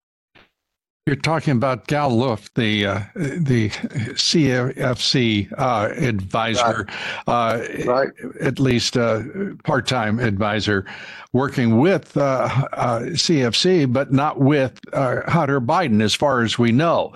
You're 1.07 1.15
talking 1.15 1.53
about 1.53 1.87
Gal 1.87 2.09
Luft, 2.09 2.55
the 2.55 2.85
uh, 2.85 2.99
the 3.15 3.69
CEFC 3.69 5.49
uh, 5.57 5.89
advisor, 5.95 6.85
right. 7.25 7.55
Uh, 7.55 7.61
right. 7.85 8.09
at 8.41 8.59
least 8.59 8.97
uh, 8.97 9.21
part-time 9.63 10.19
advisor, 10.19 10.85
working 11.31 11.79
with 11.79 12.13
CEFC, 12.13 13.79
uh, 13.79 13.83
uh, 13.83 13.87
but 13.87 14.11
not 14.11 14.41
with 14.41 14.81
Hunter 14.93 15.61
Biden, 15.61 16.01
as 16.03 16.13
far 16.13 16.41
as 16.41 16.59
we 16.59 16.73
know. 16.73 17.13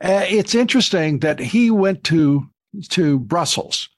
it's 0.00 0.54
interesting 0.54 1.18
that 1.18 1.38
he 1.38 1.70
went 1.70 2.02
to 2.04 2.48
to 2.88 3.18
Brussels. 3.18 3.90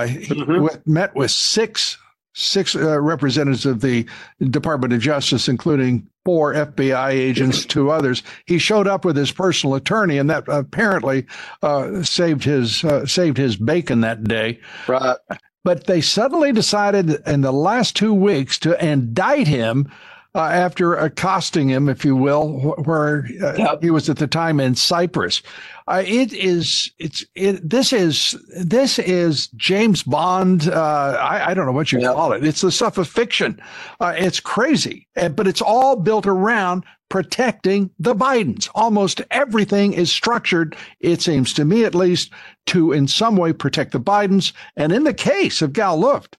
He 0.00 0.26
mm-hmm. 0.26 0.92
met 0.92 1.14
with 1.14 1.30
six 1.30 1.98
six 2.34 2.74
uh, 2.74 3.00
representatives 3.00 3.66
of 3.66 3.80
the 3.80 4.06
Department 4.50 4.92
of 4.92 5.00
Justice, 5.00 5.48
including 5.48 6.08
four 6.24 6.54
FBI 6.54 7.10
agents, 7.10 7.66
two 7.66 7.90
others. 7.90 8.22
He 8.46 8.58
showed 8.58 8.86
up 8.86 9.04
with 9.04 9.16
his 9.16 9.32
personal 9.32 9.74
attorney, 9.74 10.18
and 10.18 10.30
that 10.30 10.44
apparently 10.48 11.26
uh, 11.62 12.02
saved 12.02 12.44
his 12.44 12.84
uh, 12.84 13.06
saved 13.06 13.36
his 13.36 13.56
bacon 13.56 14.00
that 14.00 14.24
day. 14.24 14.60
Right. 14.88 15.16
But 15.64 15.86
they 15.86 16.00
suddenly 16.00 16.52
decided 16.52 17.22
in 17.26 17.42
the 17.42 17.52
last 17.52 17.94
two 17.94 18.14
weeks 18.14 18.58
to 18.60 18.84
indict 18.84 19.46
him 19.46 19.92
uh, 20.34 20.40
after 20.40 20.94
accosting 20.94 21.68
him, 21.68 21.88
if 21.88 22.04
you 22.04 22.16
will, 22.16 22.74
where 22.84 23.26
uh, 23.42 23.54
yep. 23.56 23.82
he 23.82 23.90
was 23.90 24.08
at 24.08 24.16
the 24.16 24.26
time 24.26 24.60
in 24.60 24.74
Cyprus. 24.74 25.42
Uh, 25.88 26.02
it 26.06 26.32
is 26.32 26.90
it's 26.98 27.24
it 27.34 27.68
this 27.68 27.92
is 27.92 28.36
this 28.56 28.98
is 28.98 29.48
James 29.48 30.02
Bond. 30.02 30.68
Uh, 30.68 31.18
I, 31.20 31.50
I, 31.50 31.54
don't 31.54 31.66
know 31.66 31.72
what 31.72 31.92
you 31.92 32.00
yep. 32.00 32.14
call 32.14 32.32
it. 32.32 32.44
It's 32.44 32.60
the 32.60 32.70
stuff 32.70 32.98
of 32.98 33.08
fiction. 33.08 33.60
Uh, 34.00 34.14
it's 34.16 34.40
crazy, 34.40 35.06
but 35.14 35.46
it's 35.46 35.60
all 35.60 35.96
built 35.96 36.26
around 36.26 36.84
protecting 37.12 37.90
the 37.98 38.14
Bidens. 38.14 38.70
Almost 38.74 39.20
everything 39.30 39.92
is 39.92 40.10
structured, 40.10 40.74
it 41.00 41.20
seems 41.20 41.52
to 41.52 41.64
me 41.66 41.84
at 41.84 41.94
least, 41.94 42.30
to 42.68 42.92
in 42.92 43.06
some 43.06 43.36
way 43.36 43.52
protect 43.52 43.92
the 43.92 44.00
Bidens. 44.00 44.54
And 44.76 44.92
in 44.92 45.04
the 45.04 45.12
case 45.12 45.60
of 45.60 45.74
Gal 45.74 45.98
Luft, 45.98 46.38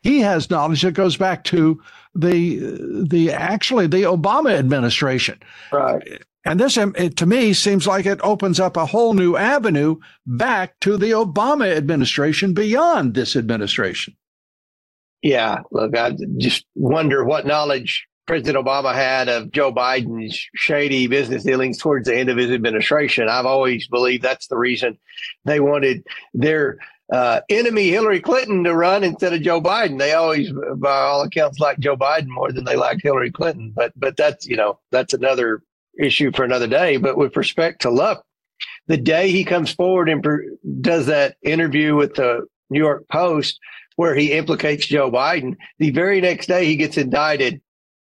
he 0.00 0.20
has 0.20 0.48
knowledge 0.48 0.80
that 0.82 0.92
goes 0.92 1.18
back 1.18 1.44
to 1.44 1.82
the 2.16 3.04
the 3.08 3.32
actually 3.32 3.86
the 3.86 4.02
Obama 4.02 4.56
administration. 4.56 5.40
Right. 5.72 6.22
And 6.44 6.60
this, 6.60 6.78
um, 6.78 6.94
it, 6.96 7.16
to 7.16 7.26
me, 7.26 7.52
seems 7.52 7.88
like 7.88 8.06
it 8.06 8.20
opens 8.22 8.60
up 8.60 8.76
a 8.76 8.86
whole 8.86 9.14
new 9.14 9.36
avenue 9.36 9.96
back 10.26 10.78
to 10.80 10.96
the 10.96 11.10
Obama 11.10 11.76
administration 11.76 12.54
beyond 12.54 13.14
this 13.14 13.34
administration. 13.34 14.14
Yeah, 15.22 15.62
look, 15.72 15.96
I 15.96 16.16
just 16.38 16.64
wonder 16.76 17.24
what 17.24 17.46
knowledge 17.46 18.06
President 18.26 18.64
Obama 18.64 18.94
had 18.94 19.28
of 19.28 19.50
Joe 19.50 19.72
Biden's 19.72 20.40
shady 20.54 21.08
business 21.08 21.42
dealings 21.42 21.78
towards 21.78 22.06
the 22.06 22.16
end 22.16 22.28
of 22.28 22.36
his 22.36 22.52
administration. 22.52 23.28
I've 23.28 23.46
always 23.46 23.88
believed 23.88 24.22
that's 24.22 24.46
the 24.46 24.58
reason 24.58 24.98
they 25.44 25.58
wanted 25.58 26.04
their 26.32 26.78
uh, 27.12 27.40
enemy 27.48 27.88
Hillary 27.88 28.20
Clinton 28.20 28.64
to 28.64 28.74
run 28.74 29.04
instead 29.04 29.32
of 29.32 29.42
Joe 29.42 29.60
Biden. 29.60 29.98
They 29.98 30.12
always, 30.12 30.52
by 30.76 30.90
all 30.90 31.22
accounts, 31.22 31.60
like 31.60 31.78
Joe 31.78 31.96
Biden 31.96 32.28
more 32.28 32.52
than 32.52 32.64
they 32.64 32.76
liked 32.76 33.02
Hillary 33.02 33.30
Clinton. 33.30 33.72
But 33.74 33.92
but 33.96 34.16
that's 34.16 34.46
you 34.46 34.56
know 34.56 34.80
that's 34.90 35.14
another 35.14 35.62
issue 35.98 36.32
for 36.32 36.44
another 36.44 36.66
day. 36.66 36.96
But 36.96 37.16
with 37.16 37.36
respect 37.36 37.82
to 37.82 37.90
Luft, 37.90 38.22
the 38.86 38.96
day 38.96 39.30
he 39.30 39.44
comes 39.44 39.72
forward 39.72 40.08
and 40.08 40.24
does 40.80 41.06
that 41.06 41.36
interview 41.42 41.94
with 41.94 42.14
the 42.14 42.46
New 42.70 42.80
York 42.80 43.06
Post 43.08 43.60
where 43.96 44.14
he 44.14 44.32
implicates 44.32 44.86
Joe 44.86 45.10
Biden, 45.10 45.56
the 45.78 45.90
very 45.90 46.20
next 46.20 46.46
day 46.46 46.66
he 46.66 46.76
gets 46.76 46.98
indicted 46.98 47.62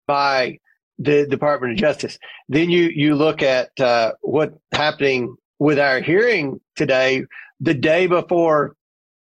by 0.07 0.59
the 0.98 1.26
Department 1.26 1.72
of 1.72 1.79
Justice. 1.79 2.18
Then 2.48 2.70
you 2.70 2.90
you 2.94 3.14
look 3.14 3.42
at 3.42 3.79
uh, 3.81 4.12
what's 4.20 4.57
happening 4.72 5.37
with 5.59 5.79
our 5.79 6.00
hearing 6.00 6.61
today. 6.76 7.24
The 7.61 7.74
day 7.74 8.07
before 8.07 8.76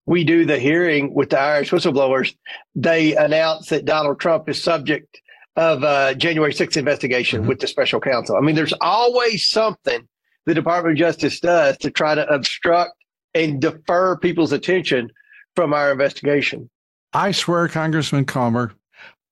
we 0.05 0.23
do 0.23 0.45
the 0.45 0.59
hearing 0.59 1.13
with 1.13 1.29
the 1.29 1.37
IRS 1.37 1.69
whistleblowers, 1.69 2.35
they 2.75 3.15
announce 3.15 3.69
that 3.69 3.85
Donald 3.85 4.19
Trump 4.19 4.49
is 4.49 4.61
subject 4.61 5.21
of 5.55 5.83
a 5.83 6.15
January 6.15 6.53
6th 6.53 6.77
investigation 6.77 7.41
mm-hmm. 7.41 7.49
with 7.49 7.59
the 7.59 7.67
special 7.67 7.99
counsel. 7.99 8.35
I 8.35 8.41
mean, 8.41 8.55
there's 8.55 8.73
always 8.81 9.47
something 9.47 10.07
the 10.45 10.53
Department 10.53 10.93
of 10.93 10.99
Justice 10.99 11.39
does 11.39 11.77
to 11.77 11.91
try 11.91 12.15
to 12.15 12.27
obstruct 12.27 12.93
and 13.33 13.61
defer 13.61 14.17
people's 14.17 14.51
attention 14.51 15.09
from 15.55 15.73
our 15.73 15.91
investigation. 15.91 16.69
I 17.13 17.31
swear, 17.31 17.67
Congressman 17.67 18.25
Comer, 18.25 18.73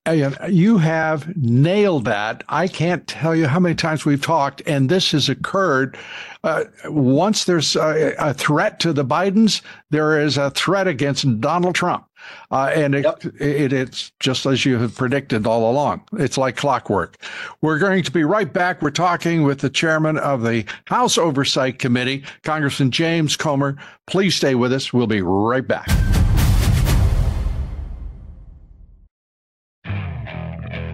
you 0.09 0.79
have 0.79 1.35
nailed 1.37 2.05
that. 2.05 2.43
I 2.49 2.67
can't 2.67 3.05
tell 3.05 3.35
you 3.35 3.45
how 3.47 3.59
many 3.59 3.75
times 3.75 4.03
we've 4.03 4.21
talked, 4.21 4.61
and 4.65 4.89
this 4.89 5.11
has 5.11 5.29
occurred. 5.29 5.95
Uh, 6.43 6.63
once 6.85 7.45
there's 7.45 7.75
a, 7.75 8.15
a, 8.17 8.33
threat 8.33 8.79
to 8.79 8.93
the 8.93 9.05
Bidens, 9.05 9.61
there 9.91 10.19
is 10.19 10.37
a 10.37 10.49
threat 10.49 10.87
against 10.87 11.39
Donald 11.39 11.75
Trump. 11.75 12.05
Uh, 12.49 12.71
and 12.73 12.95
it, 12.95 13.03
yep. 13.03 13.23
it, 13.39 13.73
it's 13.73 14.11
just 14.19 14.47
as 14.47 14.65
you 14.65 14.79
have 14.79 14.95
predicted 14.95 15.45
all 15.45 15.69
along. 15.69 16.01
It's 16.13 16.37
like 16.37 16.55
clockwork. 16.55 17.17
We're 17.61 17.79
going 17.79 18.01
to 18.01 18.11
be 18.11 18.23
right 18.23 18.51
back. 18.51 18.81
We're 18.81 18.89
talking 18.89 19.43
with 19.43 19.59
the 19.59 19.69
chairman 19.69 20.17
of 20.17 20.41
the 20.41 20.65
House 20.85 21.19
Oversight 21.19 21.77
Committee, 21.77 22.23
Congressman 22.43 22.89
James 22.89 23.37
Comer. 23.37 23.77
Please 24.07 24.35
stay 24.35 24.55
with 24.55 24.73
us. 24.73 24.91
We'll 24.91 25.05
be 25.05 25.21
right 25.21 25.67
back. 25.67 25.89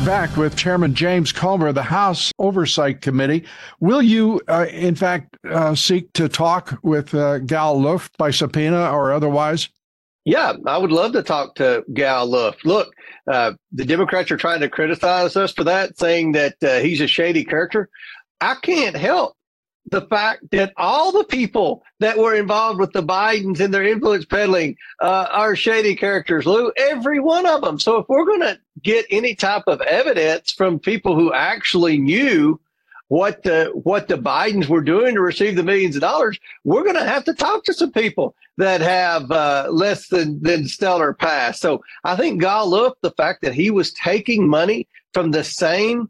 We're 0.00 0.06
back 0.06 0.36
with 0.38 0.56
Chairman 0.56 0.94
James 0.94 1.30
Comer 1.30 1.66
of 1.66 1.74
the 1.74 1.82
House 1.82 2.32
Oversight 2.38 3.02
Committee. 3.02 3.44
Will 3.80 4.00
you, 4.00 4.40
uh, 4.48 4.64
in 4.70 4.94
fact, 4.94 5.36
uh, 5.46 5.74
seek 5.74 6.10
to 6.14 6.26
talk 6.26 6.78
with 6.82 7.14
uh, 7.14 7.40
Gal 7.40 7.78
Luft 7.78 8.16
by 8.16 8.30
subpoena 8.30 8.90
or 8.90 9.12
otherwise? 9.12 9.68
Yeah, 10.24 10.54
I 10.66 10.78
would 10.78 10.90
love 10.90 11.12
to 11.12 11.22
talk 11.22 11.54
to 11.56 11.84
Gal 11.92 12.24
Luft. 12.24 12.64
Look, 12.64 12.88
uh, 13.30 13.52
the 13.72 13.84
Democrats 13.84 14.30
are 14.30 14.38
trying 14.38 14.60
to 14.60 14.70
criticize 14.70 15.36
us 15.36 15.52
for 15.52 15.64
that, 15.64 15.98
saying 15.98 16.32
that 16.32 16.54
uh, 16.62 16.78
he's 16.78 17.02
a 17.02 17.06
shady 17.06 17.44
character. 17.44 17.90
I 18.40 18.54
can't 18.62 18.96
help 18.96 19.36
the 19.86 20.02
fact 20.02 20.50
that 20.50 20.72
all 20.76 21.12
the 21.12 21.24
people 21.24 21.82
that 21.98 22.18
were 22.18 22.34
involved 22.34 22.78
with 22.78 22.92
the 22.92 23.02
Bidens 23.02 23.60
and 23.60 23.72
their 23.72 23.86
influence 23.86 24.24
peddling 24.24 24.76
uh, 25.00 25.26
are 25.30 25.56
shady 25.56 25.96
characters, 25.96 26.46
Lou. 26.46 26.72
Every 26.76 27.20
one 27.20 27.46
of 27.46 27.62
them. 27.62 27.78
So 27.78 27.96
if 27.98 28.08
we're 28.08 28.26
going 28.26 28.40
to 28.40 28.58
get 28.82 29.06
any 29.10 29.34
type 29.34 29.64
of 29.66 29.80
evidence 29.82 30.52
from 30.52 30.78
people 30.78 31.14
who 31.14 31.32
actually 31.32 31.98
knew 31.98 32.60
what 33.08 33.42
the 33.42 33.72
what 33.82 34.06
the 34.06 34.16
Bidens 34.16 34.68
were 34.68 34.82
doing 34.82 35.16
to 35.16 35.20
receive 35.20 35.56
the 35.56 35.64
millions 35.64 35.96
of 35.96 36.02
dollars, 36.02 36.38
we're 36.62 36.84
going 36.84 36.94
to 36.94 37.04
have 37.04 37.24
to 37.24 37.34
talk 37.34 37.64
to 37.64 37.74
some 37.74 37.90
people 37.90 38.36
that 38.56 38.80
have 38.80 39.30
uh, 39.32 39.66
less 39.70 40.06
than 40.08 40.40
than 40.42 40.68
stellar 40.68 41.12
past. 41.12 41.60
So 41.60 41.82
I 42.04 42.14
think 42.14 42.40
Gal 42.40 42.68
Luft, 42.68 42.98
the 43.02 43.10
fact 43.10 43.42
that 43.42 43.54
he 43.54 43.72
was 43.72 43.92
taking 43.94 44.48
money 44.48 44.86
from 45.12 45.32
the 45.32 45.42
same 45.42 46.08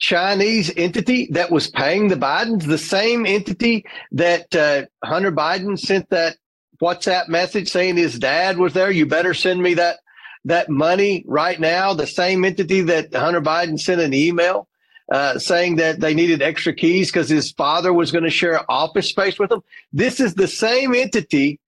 Chinese 0.00 0.72
entity 0.76 1.28
that 1.30 1.50
was 1.50 1.68
paying 1.68 2.08
the 2.08 2.16
Bidens, 2.16 2.64
the 2.64 2.78
same 2.78 3.26
entity 3.26 3.84
that 4.12 4.54
uh, 4.56 4.86
Hunter 5.06 5.30
Biden 5.30 5.78
sent 5.78 6.08
that 6.10 6.36
WhatsApp 6.82 7.28
message 7.28 7.68
saying 7.68 7.96
his 7.96 8.18
dad 8.18 8.58
was 8.58 8.72
there. 8.72 8.90
You 8.90 9.06
better 9.06 9.34
send 9.34 9.62
me 9.62 9.74
that 9.74 9.98
that 10.46 10.70
money 10.70 11.22
right 11.26 11.60
now. 11.60 11.92
The 11.92 12.06
same 12.06 12.44
entity 12.46 12.80
that 12.80 13.14
Hunter 13.14 13.42
Biden 13.42 13.78
sent 13.78 14.00
an 14.00 14.14
email 14.14 14.68
uh, 15.12 15.38
saying 15.38 15.76
that 15.76 16.00
they 16.00 16.14
needed 16.14 16.40
extra 16.40 16.72
keys 16.72 17.12
because 17.12 17.28
his 17.28 17.52
father 17.52 17.92
was 17.92 18.10
going 18.10 18.24
to 18.24 18.30
share 18.30 18.70
office 18.70 19.10
space 19.10 19.38
with 19.38 19.50
them. 19.50 19.62
This 19.92 20.18
is 20.18 20.34
the 20.34 20.48
same 20.48 20.94
entity 20.94 21.60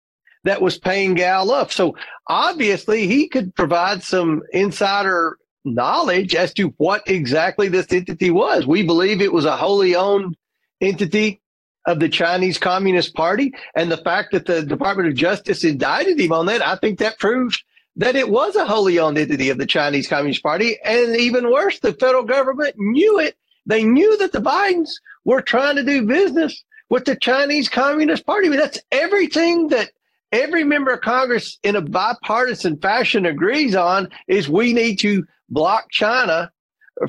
that 0.45 0.63
was 0.63 0.79
paying 0.79 1.15
Gal 1.15 1.45
Luft. 1.47 1.73
So 1.73 1.95
obviously 2.29 3.07
he 3.07 3.29
could 3.29 3.55
provide 3.55 4.03
some 4.03 4.43
insider 4.53 5.37
knowledge 5.65 6.35
as 6.35 6.53
to 6.55 6.75
what 6.79 7.03
exactly 7.09 7.69
this 7.69 7.93
entity 7.93 8.31
was. 8.31 8.67
We 8.67 8.83
believe 8.83 9.21
it 9.21 9.33
was 9.33 9.45
a 9.45 9.57
wholly 9.57 9.95
owned 9.95 10.37
entity 10.81 11.41
of 11.87 12.01
the 12.01 12.09
Chinese 12.09 12.59
Communist 12.59 13.15
Party. 13.15 13.53
And 13.75 13.91
the 13.91 13.97
fact 13.99 14.33
that 14.33 14.47
the 14.47 14.63
Department 14.63 15.09
of 15.09 15.15
Justice 15.15 15.65
indicted 15.65 16.21
him 16.21 16.33
on 16.33 16.47
that, 16.47 16.65
I 16.65 16.77
think 16.77 16.99
that 16.99 17.19
proves 17.19 17.63
that 17.97 18.17
it 18.17 18.31
was 18.31 18.57
a 18.57 18.65
wholly 18.65 18.99
owned 18.99 19.19
entity 19.19 19.51
of 19.51 19.59
the 19.59 19.67
Chinese 19.67 20.09
Communist 20.09 20.43
Party. 20.43 20.79
And 20.85 21.17
even 21.17 21.51
worse, 21.51 21.81
the 21.81 21.93
federal 21.95 22.25
government 22.25 22.75
knew 22.79 23.19
it. 23.19 23.37
They 23.67 23.85
knew 23.85 24.17
that 24.19 24.33
the 24.33 24.41
Bidens 24.41 24.91
were 25.25 25.43
trying 25.43 25.77
to 25.77 25.85
do 25.85 26.07
business 26.07 26.65
with 26.89 27.05
the 27.05 27.17
Chinese 27.17 27.69
Communist 27.69 28.27
Party. 28.27 28.47
I 28.47 28.51
mean, 28.51 28.61
that's 28.61 28.81
everything 28.91 29.69
that 29.69 29.91
every 30.33 30.65
member 30.65 30.93
of 30.93 31.03
Congress 31.03 31.59
in 31.63 31.77
a 31.77 31.81
bipartisan 31.81 32.79
fashion 32.79 33.27
agrees 33.27 33.77
on 33.77 34.09
is 34.27 34.49
we 34.49 34.73
need 34.73 34.99
to 35.01 35.25
block 35.49 35.91
China 35.91 36.51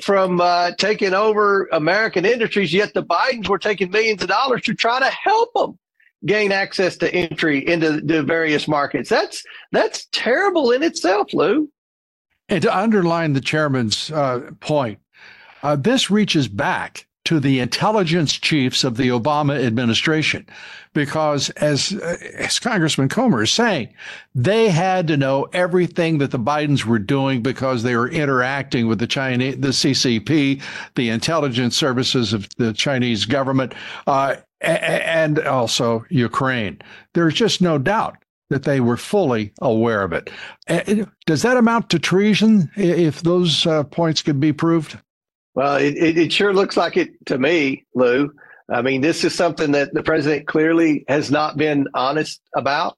from 0.02 0.42
uh, 0.42 0.72
taking 0.78 1.14
over 1.14 1.68
American 1.72 2.26
industries, 2.26 2.74
yet 2.74 2.94
the 2.94 3.04
Bidens 3.04 3.48
were 3.48 3.60
taking 3.60 3.92
millions 3.92 4.22
of 4.22 4.30
dollars 4.30 4.62
to 4.64 4.74
try 4.74 5.00
to 5.00 5.10
help 5.10 5.54
them 5.54 5.78
gain 6.26 6.52
access 6.52 6.96
to 6.98 7.14
entry 7.14 7.68
into 7.68 8.00
the 8.02 8.24
various 8.24 8.68
markets. 8.68 9.10
That's 9.10 9.44
that's 9.72 10.08
terrible 10.12 10.72
in 10.72 10.84
itself, 10.84 11.34
Lou. 11.34 11.70
And 12.50 12.62
to 12.62 12.78
underline 12.78 13.34
the 13.34 13.42
chairman's 13.42 14.12
uh, 14.12 14.52
point, 14.60 15.00
uh, 15.64 15.76
this 15.76 16.10
reaches 16.10 16.48
back 16.48 17.08
to 17.26 17.40
the 17.40 17.60
intelligence 17.60 18.34
chiefs 18.34 18.84
of 18.84 18.98
the 18.98 19.08
Obama 19.08 19.64
administration, 19.64 20.46
because 20.94 21.50
as 21.52 21.94
uh, 21.94 22.18
as 22.36 22.60
Congressman 22.60 23.10
Comer 23.10 23.44
is 23.44 23.52
saying, 23.52 23.94
they 24.36 24.70
had 24.70 25.08
to 25.08 25.18
know 25.18 25.48
everything 25.54 26.18
that 26.18 26.32
the 26.32 26.40
Bidens 26.40 26.86
were 26.86 27.00
doing 27.00 27.42
because 27.42 27.84
they 27.84 27.96
were 27.96 28.10
interacting 28.10 28.88
with 28.88 29.00
the 29.00 29.08
Chinese, 29.08 29.56
the 29.58 29.70
CCP, 29.70 30.62
the 30.96 31.10
intelligence 31.10 31.78
services 31.78 32.34
of 32.34 32.50
the 32.58 32.74
Chinese 32.74 33.26
government, 33.26 33.74
uh, 34.08 34.36
and 34.62 35.40
also 35.40 36.06
Ukraine. 36.10 36.82
There's 37.14 37.34
just 37.34 37.62
no 37.62 37.78
doubt 37.78 38.18
that 38.50 38.64
they 38.64 38.80
were 38.80 38.98
fully 38.98 39.52
aware 39.62 40.04
of 40.04 40.14
it. 40.14 40.30
Does 41.26 41.42
that 41.42 41.58
amount 41.58 41.90
to 41.90 42.00
treason 42.00 42.70
if 42.76 43.22
those 43.22 43.66
uh, 43.66 43.84
points 43.84 44.22
could 44.22 44.40
be 44.40 44.54
proved? 44.54 44.98
Well, 45.56 45.76
it, 45.76 45.96
it, 45.98 46.18
it, 46.18 46.34
sure 46.34 46.54
looks 46.54 46.76
like 46.76 46.98
it 46.98 47.26
to 47.28 47.38
me, 47.38 47.86
Lou. 47.94 48.34
I 48.70 48.82
mean, 48.82 49.02
this 49.02 49.24
is 49.24 49.36
something 49.36 49.72
that 49.74 49.94
the 49.94 50.04
president 50.04 50.48
clearly 50.48 51.06
has 51.08 51.30
not 51.30 51.58
been 51.58 51.88
honest 51.94 52.42
about. 52.56 52.98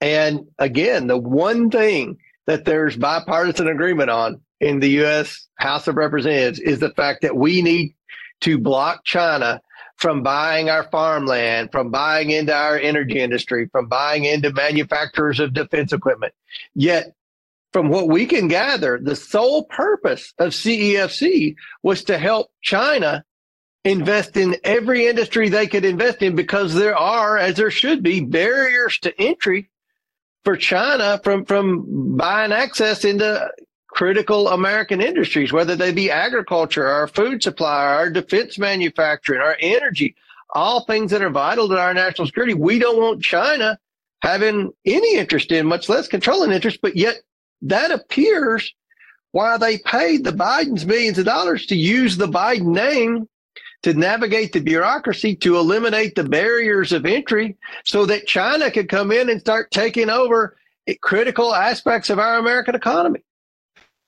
And 0.00 0.46
again, 0.58 1.06
the 1.06 1.16
one 1.16 1.70
thing 1.70 2.18
that 2.46 2.64
there's 2.64 2.96
bipartisan 2.96 3.68
agreement 3.68 4.10
on 4.10 4.40
in 4.60 4.80
the 4.80 4.90
U.S. 4.90 5.48
House 5.56 5.88
of 5.88 5.96
Representatives 5.96 6.58
is 6.58 6.80
the 6.80 6.90
fact 6.90 7.22
that 7.22 7.36
we 7.36 7.62
need 7.62 7.94
to 8.42 8.58
block 8.58 9.04
China 9.04 9.60
from 9.96 10.22
buying 10.22 10.68
our 10.68 10.84
farmland, 10.84 11.72
from 11.72 11.90
buying 11.90 12.30
into 12.30 12.54
our 12.54 12.78
energy 12.78 13.18
industry, 13.20 13.68
from 13.72 13.88
buying 13.88 14.24
into 14.24 14.52
manufacturers 14.52 15.40
of 15.40 15.54
defense 15.54 15.92
equipment. 15.92 16.34
Yet 16.74 17.14
from 17.72 17.88
what 17.88 18.08
we 18.08 18.26
can 18.26 18.48
gather, 18.48 18.98
the 19.02 19.16
sole 19.16 19.64
purpose 19.64 20.32
of 20.38 20.52
CEFC 20.52 21.56
was 21.82 22.04
to 22.04 22.18
help 22.18 22.50
China 22.62 23.24
invest 23.84 24.36
in 24.36 24.56
every 24.64 25.06
industry 25.06 25.48
they 25.48 25.66
could 25.66 25.84
invest 25.84 26.22
in 26.22 26.34
because 26.34 26.74
there 26.74 26.96
are, 26.96 27.38
as 27.38 27.56
there 27.56 27.70
should 27.70 28.02
be, 28.02 28.20
barriers 28.20 28.98
to 28.98 29.20
entry 29.20 29.68
for 30.44 30.56
China 30.56 31.20
from, 31.22 31.44
from 31.44 32.16
buying 32.16 32.52
access 32.52 33.04
into 33.04 33.50
critical 33.88 34.48
American 34.48 35.00
industries, 35.00 35.52
whether 35.52 35.76
they 35.76 35.92
be 35.92 36.10
agriculture, 36.10 36.86
our 36.86 37.08
food 37.08 37.42
supply, 37.42 37.84
our 37.86 38.10
defense 38.10 38.58
manufacturing, 38.58 39.40
our 39.40 39.56
energy, 39.60 40.14
all 40.54 40.84
things 40.84 41.10
that 41.10 41.22
are 41.22 41.30
vital 41.30 41.68
to 41.68 41.78
our 41.78 41.94
national 41.94 42.26
security. 42.26 42.54
We 42.54 42.78
don't 42.78 43.00
want 43.00 43.22
China 43.22 43.78
having 44.20 44.72
any 44.84 45.16
interest 45.16 45.52
in, 45.52 45.66
much 45.66 45.88
less 45.88 46.08
controlling 46.08 46.52
interest, 46.52 46.80
but 46.82 46.96
yet 46.96 47.22
that 47.62 47.90
appears 47.90 48.74
why 49.32 49.58
they 49.58 49.78
paid 49.78 50.24
the 50.24 50.32
Bidens 50.32 50.86
millions 50.86 51.18
of 51.18 51.24
dollars 51.24 51.66
to 51.66 51.76
use 51.76 52.16
the 52.16 52.28
Biden 52.28 52.74
name 52.74 53.28
to 53.82 53.94
navigate 53.94 54.52
the 54.52 54.60
bureaucracy 54.60 55.36
to 55.36 55.56
eliminate 55.56 56.14
the 56.14 56.24
barriers 56.24 56.92
of 56.92 57.06
entry 57.06 57.56
so 57.84 58.06
that 58.06 58.26
China 58.26 58.70
could 58.70 58.88
come 58.88 59.12
in 59.12 59.28
and 59.28 59.40
start 59.40 59.70
taking 59.70 60.10
over 60.10 60.56
critical 61.02 61.54
aspects 61.54 62.10
of 62.10 62.18
our 62.18 62.38
American 62.38 62.74
economy. 62.74 63.20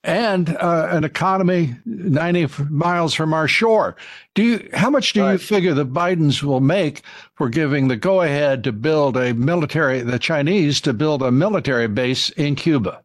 And 0.03 0.55
uh, 0.57 0.87
an 0.91 1.03
economy 1.03 1.75
90 1.85 2.63
miles 2.69 3.13
from 3.13 3.33
our 3.33 3.49
shore. 3.49 3.97
Do 4.33 4.43
you? 4.43 4.69
How 4.73 4.89
much 4.89 5.11
do 5.11 5.21
right. 5.21 5.33
you 5.33 5.37
figure 5.37 5.73
the 5.73 5.85
Bidens 5.85 6.41
will 6.41 6.61
make 6.61 7.01
for 7.35 7.49
giving 7.49 7.89
the 7.89 7.97
go-ahead 7.97 8.63
to 8.63 8.71
build 8.71 9.17
a 9.17 9.33
military, 9.33 10.01
the 10.01 10.17
Chinese 10.17 10.79
to 10.81 10.93
build 10.93 11.21
a 11.21 11.31
military 11.31 11.89
base 11.89 12.29
in 12.31 12.55
Cuba? 12.55 13.03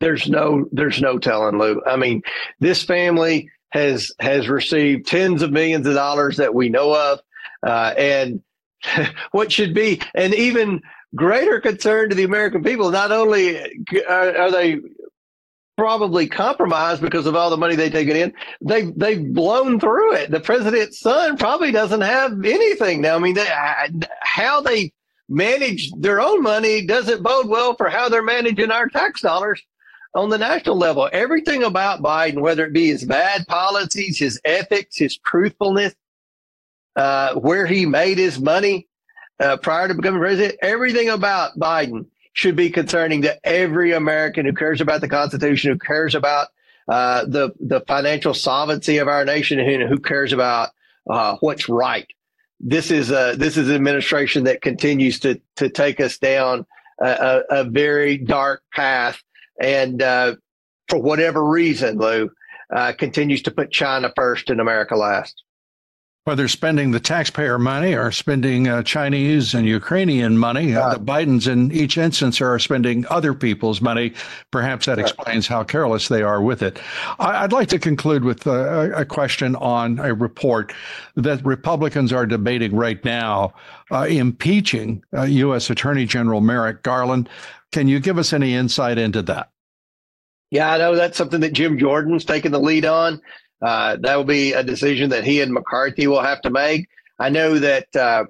There's 0.00 0.28
no 0.28 0.66
there's 0.72 1.00
no 1.00 1.18
telling 1.18 1.58
Lou. 1.58 1.82
I 1.86 1.96
mean, 1.96 2.22
this 2.58 2.82
family 2.82 3.50
has 3.70 4.12
has 4.18 4.48
received 4.48 5.06
tens 5.06 5.42
of 5.42 5.52
millions 5.52 5.86
of 5.86 5.94
dollars 5.94 6.36
that 6.38 6.54
we 6.54 6.68
know 6.68 6.94
of, 6.94 7.20
uh, 7.62 7.94
and 7.96 8.42
what 9.30 9.52
should 9.52 9.74
be 9.74 10.00
an 10.14 10.34
even 10.34 10.80
greater 11.14 11.60
concern 11.60 12.08
to 12.08 12.16
the 12.16 12.24
American 12.24 12.62
people. 12.62 12.90
Not 12.90 13.12
only 13.12 13.60
are, 14.08 14.36
are 14.36 14.50
they 14.50 14.80
probably 15.76 16.26
compromised 16.26 17.00
because 17.00 17.24
of 17.26 17.34
all 17.34 17.48
the 17.48 17.56
money 17.56 17.74
they've 17.74 17.92
taken 17.92 18.16
in. 18.16 18.34
They 18.60 18.90
they've 18.96 19.32
blown 19.32 19.80
through 19.80 20.14
it. 20.14 20.30
The 20.30 20.40
president's 20.40 21.00
son 21.00 21.36
probably 21.36 21.72
doesn't 21.72 22.02
have 22.02 22.32
anything 22.44 23.00
now. 23.00 23.16
I 23.16 23.18
mean, 23.18 23.34
they, 23.34 23.48
how 24.20 24.60
they 24.60 24.92
manage 25.28 25.90
their 25.92 26.20
own 26.20 26.42
money 26.42 26.84
doesn't 26.84 27.22
bode 27.22 27.48
well 27.48 27.74
for 27.76 27.88
how 27.88 28.08
they're 28.08 28.22
managing 28.22 28.70
our 28.70 28.88
tax 28.88 29.20
dollars 29.20 29.62
on 30.14 30.28
the 30.28 30.38
national 30.38 30.76
level. 30.76 31.08
Everything 31.12 31.62
about 31.62 32.02
Biden, 32.02 32.40
whether 32.40 32.64
it 32.64 32.72
be 32.72 32.88
his 32.88 33.04
bad 33.04 33.46
policies, 33.46 34.18
his 34.18 34.40
ethics, 34.44 34.96
his 34.96 35.16
truthfulness, 35.18 35.94
uh, 36.96 37.34
where 37.34 37.66
he 37.66 37.86
made 37.86 38.18
his 38.18 38.40
money 38.40 38.88
uh, 39.38 39.56
prior 39.56 39.88
to 39.88 39.94
becoming 39.94 40.20
president, 40.20 40.58
everything 40.62 41.08
about 41.08 41.58
Biden 41.58 42.06
should 42.32 42.56
be 42.56 42.70
concerning 42.70 43.22
to 43.22 43.46
every 43.46 43.92
American 43.92 44.46
who 44.46 44.52
cares 44.52 44.80
about 44.80 45.00
the 45.00 45.08
Constitution, 45.08 45.72
who 45.72 45.78
cares 45.78 46.14
about 46.14 46.48
uh, 46.88 47.24
the 47.24 47.52
the 47.60 47.80
financial 47.82 48.34
solvency 48.34 48.98
of 48.98 49.08
our 49.08 49.24
nation, 49.24 49.58
who 49.58 49.98
cares 49.98 50.32
about 50.32 50.70
uh, 51.08 51.36
what's 51.40 51.68
right. 51.68 52.06
This 52.58 52.90
is 52.90 53.10
a 53.10 53.34
this 53.36 53.56
is 53.56 53.68
an 53.68 53.74
administration 53.74 54.44
that 54.44 54.60
continues 54.60 55.20
to 55.20 55.40
to 55.56 55.68
take 55.68 56.00
us 56.00 56.18
down 56.18 56.66
a, 57.00 57.42
a 57.50 57.64
very 57.64 58.18
dark 58.18 58.62
path 58.72 59.22
and 59.60 60.02
uh, 60.02 60.34
for 60.88 60.98
whatever 60.98 61.44
reason, 61.44 61.98
Lou, 61.98 62.30
uh, 62.74 62.92
continues 62.92 63.42
to 63.42 63.50
put 63.50 63.70
China 63.70 64.12
first 64.16 64.50
and 64.50 64.60
America 64.60 64.96
last. 64.96 65.42
Whether 66.24 66.48
spending 66.48 66.90
the 66.90 67.00
taxpayer 67.00 67.58
money 67.58 67.94
or 67.94 68.12
spending 68.12 68.68
uh, 68.68 68.82
Chinese 68.82 69.54
and 69.54 69.66
Ukrainian 69.66 70.36
money, 70.36 70.76
uh, 70.76 70.92
the 70.92 71.00
Bidens 71.00 71.48
in 71.48 71.72
each 71.72 71.96
instance 71.96 72.42
are 72.42 72.58
spending 72.58 73.06
other 73.08 73.32
people's 73.32 73.80
money. 73.80 74.12
Perhaps 74.50 74.84
that 74.86 74.98
explains 74.98 75.46
how 75.46 75.64
careless 75.64 76.08
they 76.08 76.22
are 76.22 76.42
with 76.42 76.62
it. 76.62 76.78
I- 77.18 77.42
would 77.42 77.52
like 77.52 77.68
to 77.70 77.78
conclude 77.78 78.22
with 78.22 78.46
uh, 78.46 78.90
a 78.94 79.04
question 79.04 79.56
on 79.56 79.98
a 79.98 80.12
report 80.12 80.74
that 81.16 81.44
Republicans 81.44 82.12
are 82.12 82.26
debating 82.26 82.76
right 82.76 83.02
now, 83.02 83.54
uh, 83.90 84.02
impeaching 84.02 85.02
U.S. 85.26 85.70
Attorney 85.70 86.04
General 86.04 86.42
Merrick 86.42 86.82
Garland. 86.82 87.30
Can 87.72 87.88
you 87.88 88.00
give 88.00 88.18
us 88.18 88.32
any 88.32 88.54
insight 88.54 88.98
into 88.98 89.22
that? 89.22 89.50
Yeah, 90.50 90.72
I 90.72 90.78
know 90.78 90.96
that's 90.96 91.16
something 91.16 91.40
that 91.40 91.52
Jim 91.52 91.78
Jordan's 91.78 92.24
taken 92.24 92.50
the 92.50 92.58
lead 92.60 92.84
on. 92.84 93.20
Uh, 93.62 93.96
that 94.00 94.16
will 94.16 94.24
be 94.24 94.52
a 94.52 94.62
decision 94.62 95.10
that 95.10 95.24
he 95.24 95.40
and 95.40 95.52
McCarthy 95.52 96.06
will 96.06 96.22
have 96.22 96.40
to 96.42 96.50
make. 96.50 96.88
I 97.18 97.28
know 97.28 97.58
that 97.58 97.94
uh, 97.94 98.24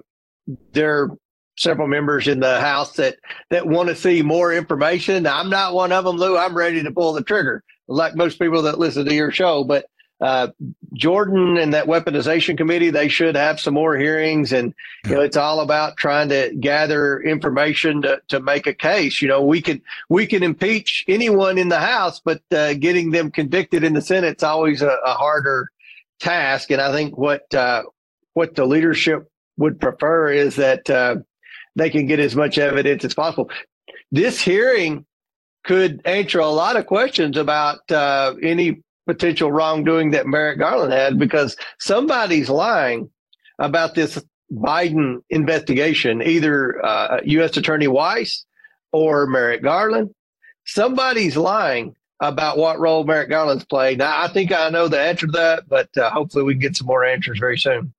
there 0.73 0.99
are 0.99 1.09
several 1.57 1.87
members 1.87 2.27
in 2.27 2.39
the 2.39 2.59
House 2.59 2.93
that 2.93 3.15
that 3.49 3.65
want 3.65 3.89
to 3.89 3.95
see 3.95 4.21
more 4.21 4.53
information. 4.53 5.25
I'm 5.25 5.49
not 5.49 5.73
one 5.73 5.91
of 5.91 6.03
them, 6.05 6.17
Lou. 6.17 6.37
I'm 6.37 6.55
ready 6.55 6.83
to 6.83 6.91
pull 6.91 7.13
the 7.13 7.23
trigger, 7.23 7.63
like 7.87 8.15
most 8.15 8.39
people 8.39 8.61
that 8.63 8.79
listen 8.79 9.05
to 9.05 9.13
your 9.13 9.31
show. 9.31 9.63
But 9.63 9.85
uh, 10.19 10.49
Jordan 10.93 11.57
and 11.57 11.73
that 11.73 11.87
weaponization 11.87 12.57
committee, 12.57 12.89
they 12.89 13.07
should 13.07 13.35
have 13.35 13.59
some 13.59 13.73
more 13.73 13.95
hearings. 13.95 14.51
And, 14.51 14.73
you 15.05 15.15
know, 15.15 15.21
it's 15.21 15.37
all 15.37 15.61
about 15.61 15.95
trying 15.95 16.29
to 16.29 16.53
gather 16.59 17.19
information 17.21 18.01
to, 18.01 18.21
to 18.27 18.41
make 18.41 18.67
a 18.67 18.73
case. 18.73 19.21
You 19.21 19.29
know, 19.29 19.41
we 19.41 19.61
can, 19.61 19.81
we 20.09 20.27
can 20.27 20.43
impeach 20.43 21.05
anyone 21.07 21.57
in 21.57 21.69
the 21.69 21.79
House, 21.79 22.19
but 22.19 22.41
uh, 22.51 22.73
getting 22.73 23.11
them 23.11 23.31
convicted 23.31 23.83
in 23.83 23.93
the 23.93 24.01
Senate's 24.01 24.43
always 24.43 24.81
a, 24.81 24.97
a 25.05 25.13
harder 25.13 25.69
task. 26.19 26.71
And 26.71 26.81
I 26.81 26.91
think 26.91 27.17
what, 27.17 27.53
uh, 27.53 27.83
what 28.33 28.55
the 28.55 28.65
leadership 28.65 29.29
would 29.57 29.79
prefer 29.79 30.31
is 30.31 30.57
that 30.57 30.89
uh, 30.89 31.17
they 31.75 31.89
can 31.89 32.05
get 32.05 32.19
as 32.19 32.35
much 32.35 32.57
evidence 32.57 33.05
as 33.05 33.13
possible. 33.13 33.49
This 34.11 34.41
hearing 34.41 35.05
could 35.63 36.01
answer 36.05 36.39
a 36.39 36.47
lot 36.47 36.75
of 36.75 36.85
questions 36.85 37.37
about 37.37 37.89
uh, 37.91 38.33
any 38.41 38.81
potential 39.07 39.51
wrongdoing 39.51 40.11
that 40.11 40.27
Merrick 40.27 40.59
Garland 40.59 40.93
had 40.93 41.17
because 41.17 41.55
somebody's 41.79 42.49
lying 42.49 43.09
about 43.59 43.95
this 43.95 44.23
Biden 44.51 45.23
investigation, 45.29 46.21
either 46.21 46.83
uh, 46.85 47.21
U.S. 47.23 47.57
Attorney 47.57 47.87
Weiss 47.87 48.45
or 48.91 49.27
Merrick 49.27 49.63
Garland. 49.63 50.13
Somebody's 50.65 51.37
lying 51.37 51.95
about 52.19 52.57
what 52.57 52.79
role 52.79 53.03
Merrick 53.03 53.29
Garland's 53.29 53.65
played. 53.65 53.97
Now, 53.97 54.21
I 54.21 54.27
think 54.27 54.51
I 54.51 54.69
know 54.69 54.87
the 54.87 54.99
answer 54.99 55.25
to 55.25 55.31
that, 55.33 55.67
but 55.67 55.95
uh, 55.97 56.09
hopefully 56.11 56.43
we 56.43 56.53
can 56.53 56.61
get 56.61 56.75
some 56.75 56.87
more 56.87 57.03
answers 57.03 57.39
very 57.39 57.57
soon. 57.57 57.93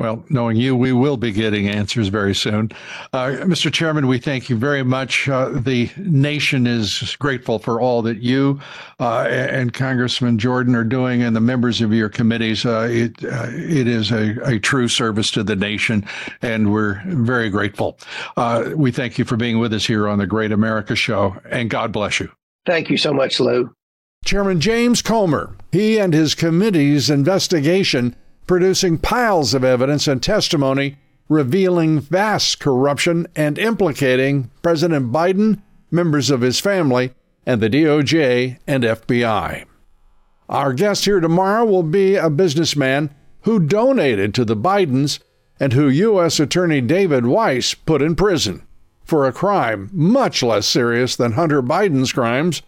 Well, 0.00 0.24
knowing 0.28 0.56
you, 0.56 0.76
we 0.76 0.92
will 0.92 1.16
be 1.16 1.32
getting 1.32 1.68
answers 1.68 2.06
very 2.06 2.32
soon. 2.32 2.70
Uh, 3.12 3.30
Mr. 3.40 3.72
Chairman, 3.72 4.06
we 4.06 4.18
thank 4.18 4.48
you 4.48 4.54
very 4.54 4.84
much. 4.84 5.28
Uh, 5.28 5.48
the 5.48 5.90
nation 5.96 6.68
is 6.68 7.16
grateful 7.18 7.58
for 7.58 7.80
all 7.80 8.00
that 8.02 8.18
you 8.18 8.60
uh, 9.00 9.22
and 9.22 9.72
Congressman 9.72 10.38
Jordan 10.38 10.76
are 10.76 10.84
doing 10.84 11.22
and 11.22 11.34
the 11.34 11.40
members 11.40 11.80
of 11.80 11.92
your 11.92 12.08
committees. 12.08 12.64
Uh, 12.64 12.86
it, 12.88 13.24
uh, 13.24 13.48
it 13.50 13.88
is 13.88 14.12
a, 14.12 14.36
a, 14.44 14.60
true 14.60 14.86
service 14.86 15.32
to 15.32 15.42
the 15.42 15.56
nation, 15.56 16.06
and 16.42 16.72
we're 16.72 17.02
very 17.06 17.50
grateful. 17.50 17.98
Uh, 18.36 18.70
we 18.76 18.92
thank 18.92 19.18
you 19.18 19.24
for 19.24 19.36
being 19.36 19.58
with 19.58 19.72
us 19.72 19.84
here 19.84 20.06
on 20.06 20.18
the 20.18 20.26
Great 20.28 20.52
America 20.52 20.94
Show, 20.94 21.36
and 21.50 21.70
God 21.70 21.90
bless 21.90 22.20
you. 22.20 22.30
Thank 22.66 22.88
you 22.88 22.98
so 22.98 23.12
much, 23.12 23.40
Lou. 23.40 23.74
Chairman 24.24 24.60
James 24.60 25.02
Comer, 25.02 25.56
he 25.72 25.98
and 25.98 26.14
his 26.14 26.36
committee's 26.36 27.10
investigation 27.10 28.14
producing 28.48 28.98
piles 28.98 29.54
of 29.54 29.62
evidence 29.62 30.08
and 30.08 30.20
testimony 30.20 30.96
revealing 31.28 32.00
vast 32.00 32.58
corruption 32.58 33.26
and 33.36 33.58
implicating 33.58 34.50
President 34.62 35.12
Biden, 35.12 35.60
members 35.90 36.30
of 36.30 36.40
his 36.40 36.58
family, 36.58 37.12
and 37.46 37.60
the 37.60 37.68
DOJ 37.68 38.58
and 38.66 38.82
FBI. 38.82 39.64
Our 40.48 40.72
guest 40.72 41.04
here 41.04 41.20
tomorrow 41.20 41.64
will 41.64 41.82
be 41.82 42.16
a 42.16 42.30
businessman 42.30 43.14
who 43.42 43.60
donated 43.60 44.34
to 44.34 44.44
the 44.46 44.56
Bidens 44.56 45.18
and 45.60 45.74
who 45.74 45.88
U.S. 45.88 46.40
Attorney 46.40 46.80
David 46.80 47.26
Weiss 47.26 47.74
put 47.74 48.00
in 48.00 48.16
prison 48.16 48.66
for 49.04 49.26
a 49.26 49.32
crime 49.32 49.90
much 49.92 50.42
less 50.42 50.66
serious 50.66 51.16
than 51.16 51.32
Hunter 51.32 51.62
Biden's 51.62 52.12
crimes. 52.12 52.62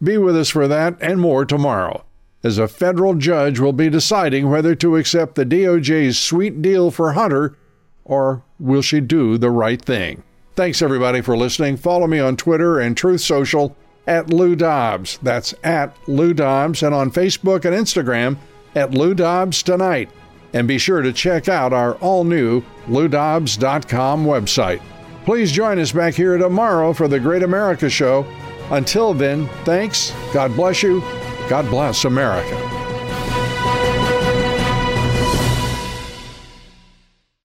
Be 0.00 0.16
with 0.16 0.36
us 0.36 0.50
for 0.50 0.68
that 0.68 0.96
and 1.00 1.20
more 1.20 1.44
tomorrow 1.44 2.04
as 2.44 2.58
a 2.58 2.68
federal 2.68 3.14
judge 3.14 3.58
will 3.58 3.72
be 3.72 3.88
deciding 3.88 4.48
whether 4.48 4.74
to 4.76 4.96
accept 4.96 5.34
the 5.34 5.46
DOJ's 5.46 6.18
sweet 6.18 6.62
deal 6.62 6.90
for 6.90 7.14
Hunter 7.14 7.56
or 8.04 8.44
will 8.60 8.82
she 8.82 9.00
do 9.00 9.38
the 9.38 9.50
right 9.50 9.80
thing. 9.82 10.22
Thanks 10.54 10.82
everybody 10.82 11.20
for 11.20 11.36
listening. 11.36 11.78
Follow 11.78 12.06
me 12.06 12.20
on 12.20 12.36
Twitter 12.36 12.78
and 12.78 12.96
Truth 12.96 13.22
Social 13.22 13.74
at 14.06 14.30
Lou 14.30 14.54
Dobbs. 14.54 15.18
That's 15.22 15.54
at 15.64 15.96
Lou 16.06 16.34
Dobbs 16.34 16.82
and 16.82 16.94
on 16.94 17.10
Facebook 17.10 17.64
and 17.64 17.74
Instagram 17.74 18.36
at 18.76 18.92
Lou 18.92 19.14
Dobbs 19.14 19.62
Tonight. 19.62 20.10
And 20.52 20.68
be 20.68 20.78
sure 20.78 21.02
to 21.02 21.12
check 21.12 21.48
out 21.48 21.72
our 21.72 21.94
all 21.96 22.22
new 22.22 22.62
LouDobbs.com 22.86 24.24
website. 24.24 24.80
Please 25.24 25.50
join 25.50 25.78
us 25.78 25.90
back 25.90 26.14
here 26.14 26.36
tomorrow 26.38 26.92
for 26.92 27.08
the 27.08 27.18
Great 27.18 27.42
America 27.42 27.90
Show. 27.90 28.24
Until 28.70 29.14
then, 29.14 29.48
thanks, 29.64 30.12
God 30.32 30.54
bless 30.54 30.82
you, 30.82 31.00
God 31.48 31.68
bless 31.70 32.04
America. 32.04 32.83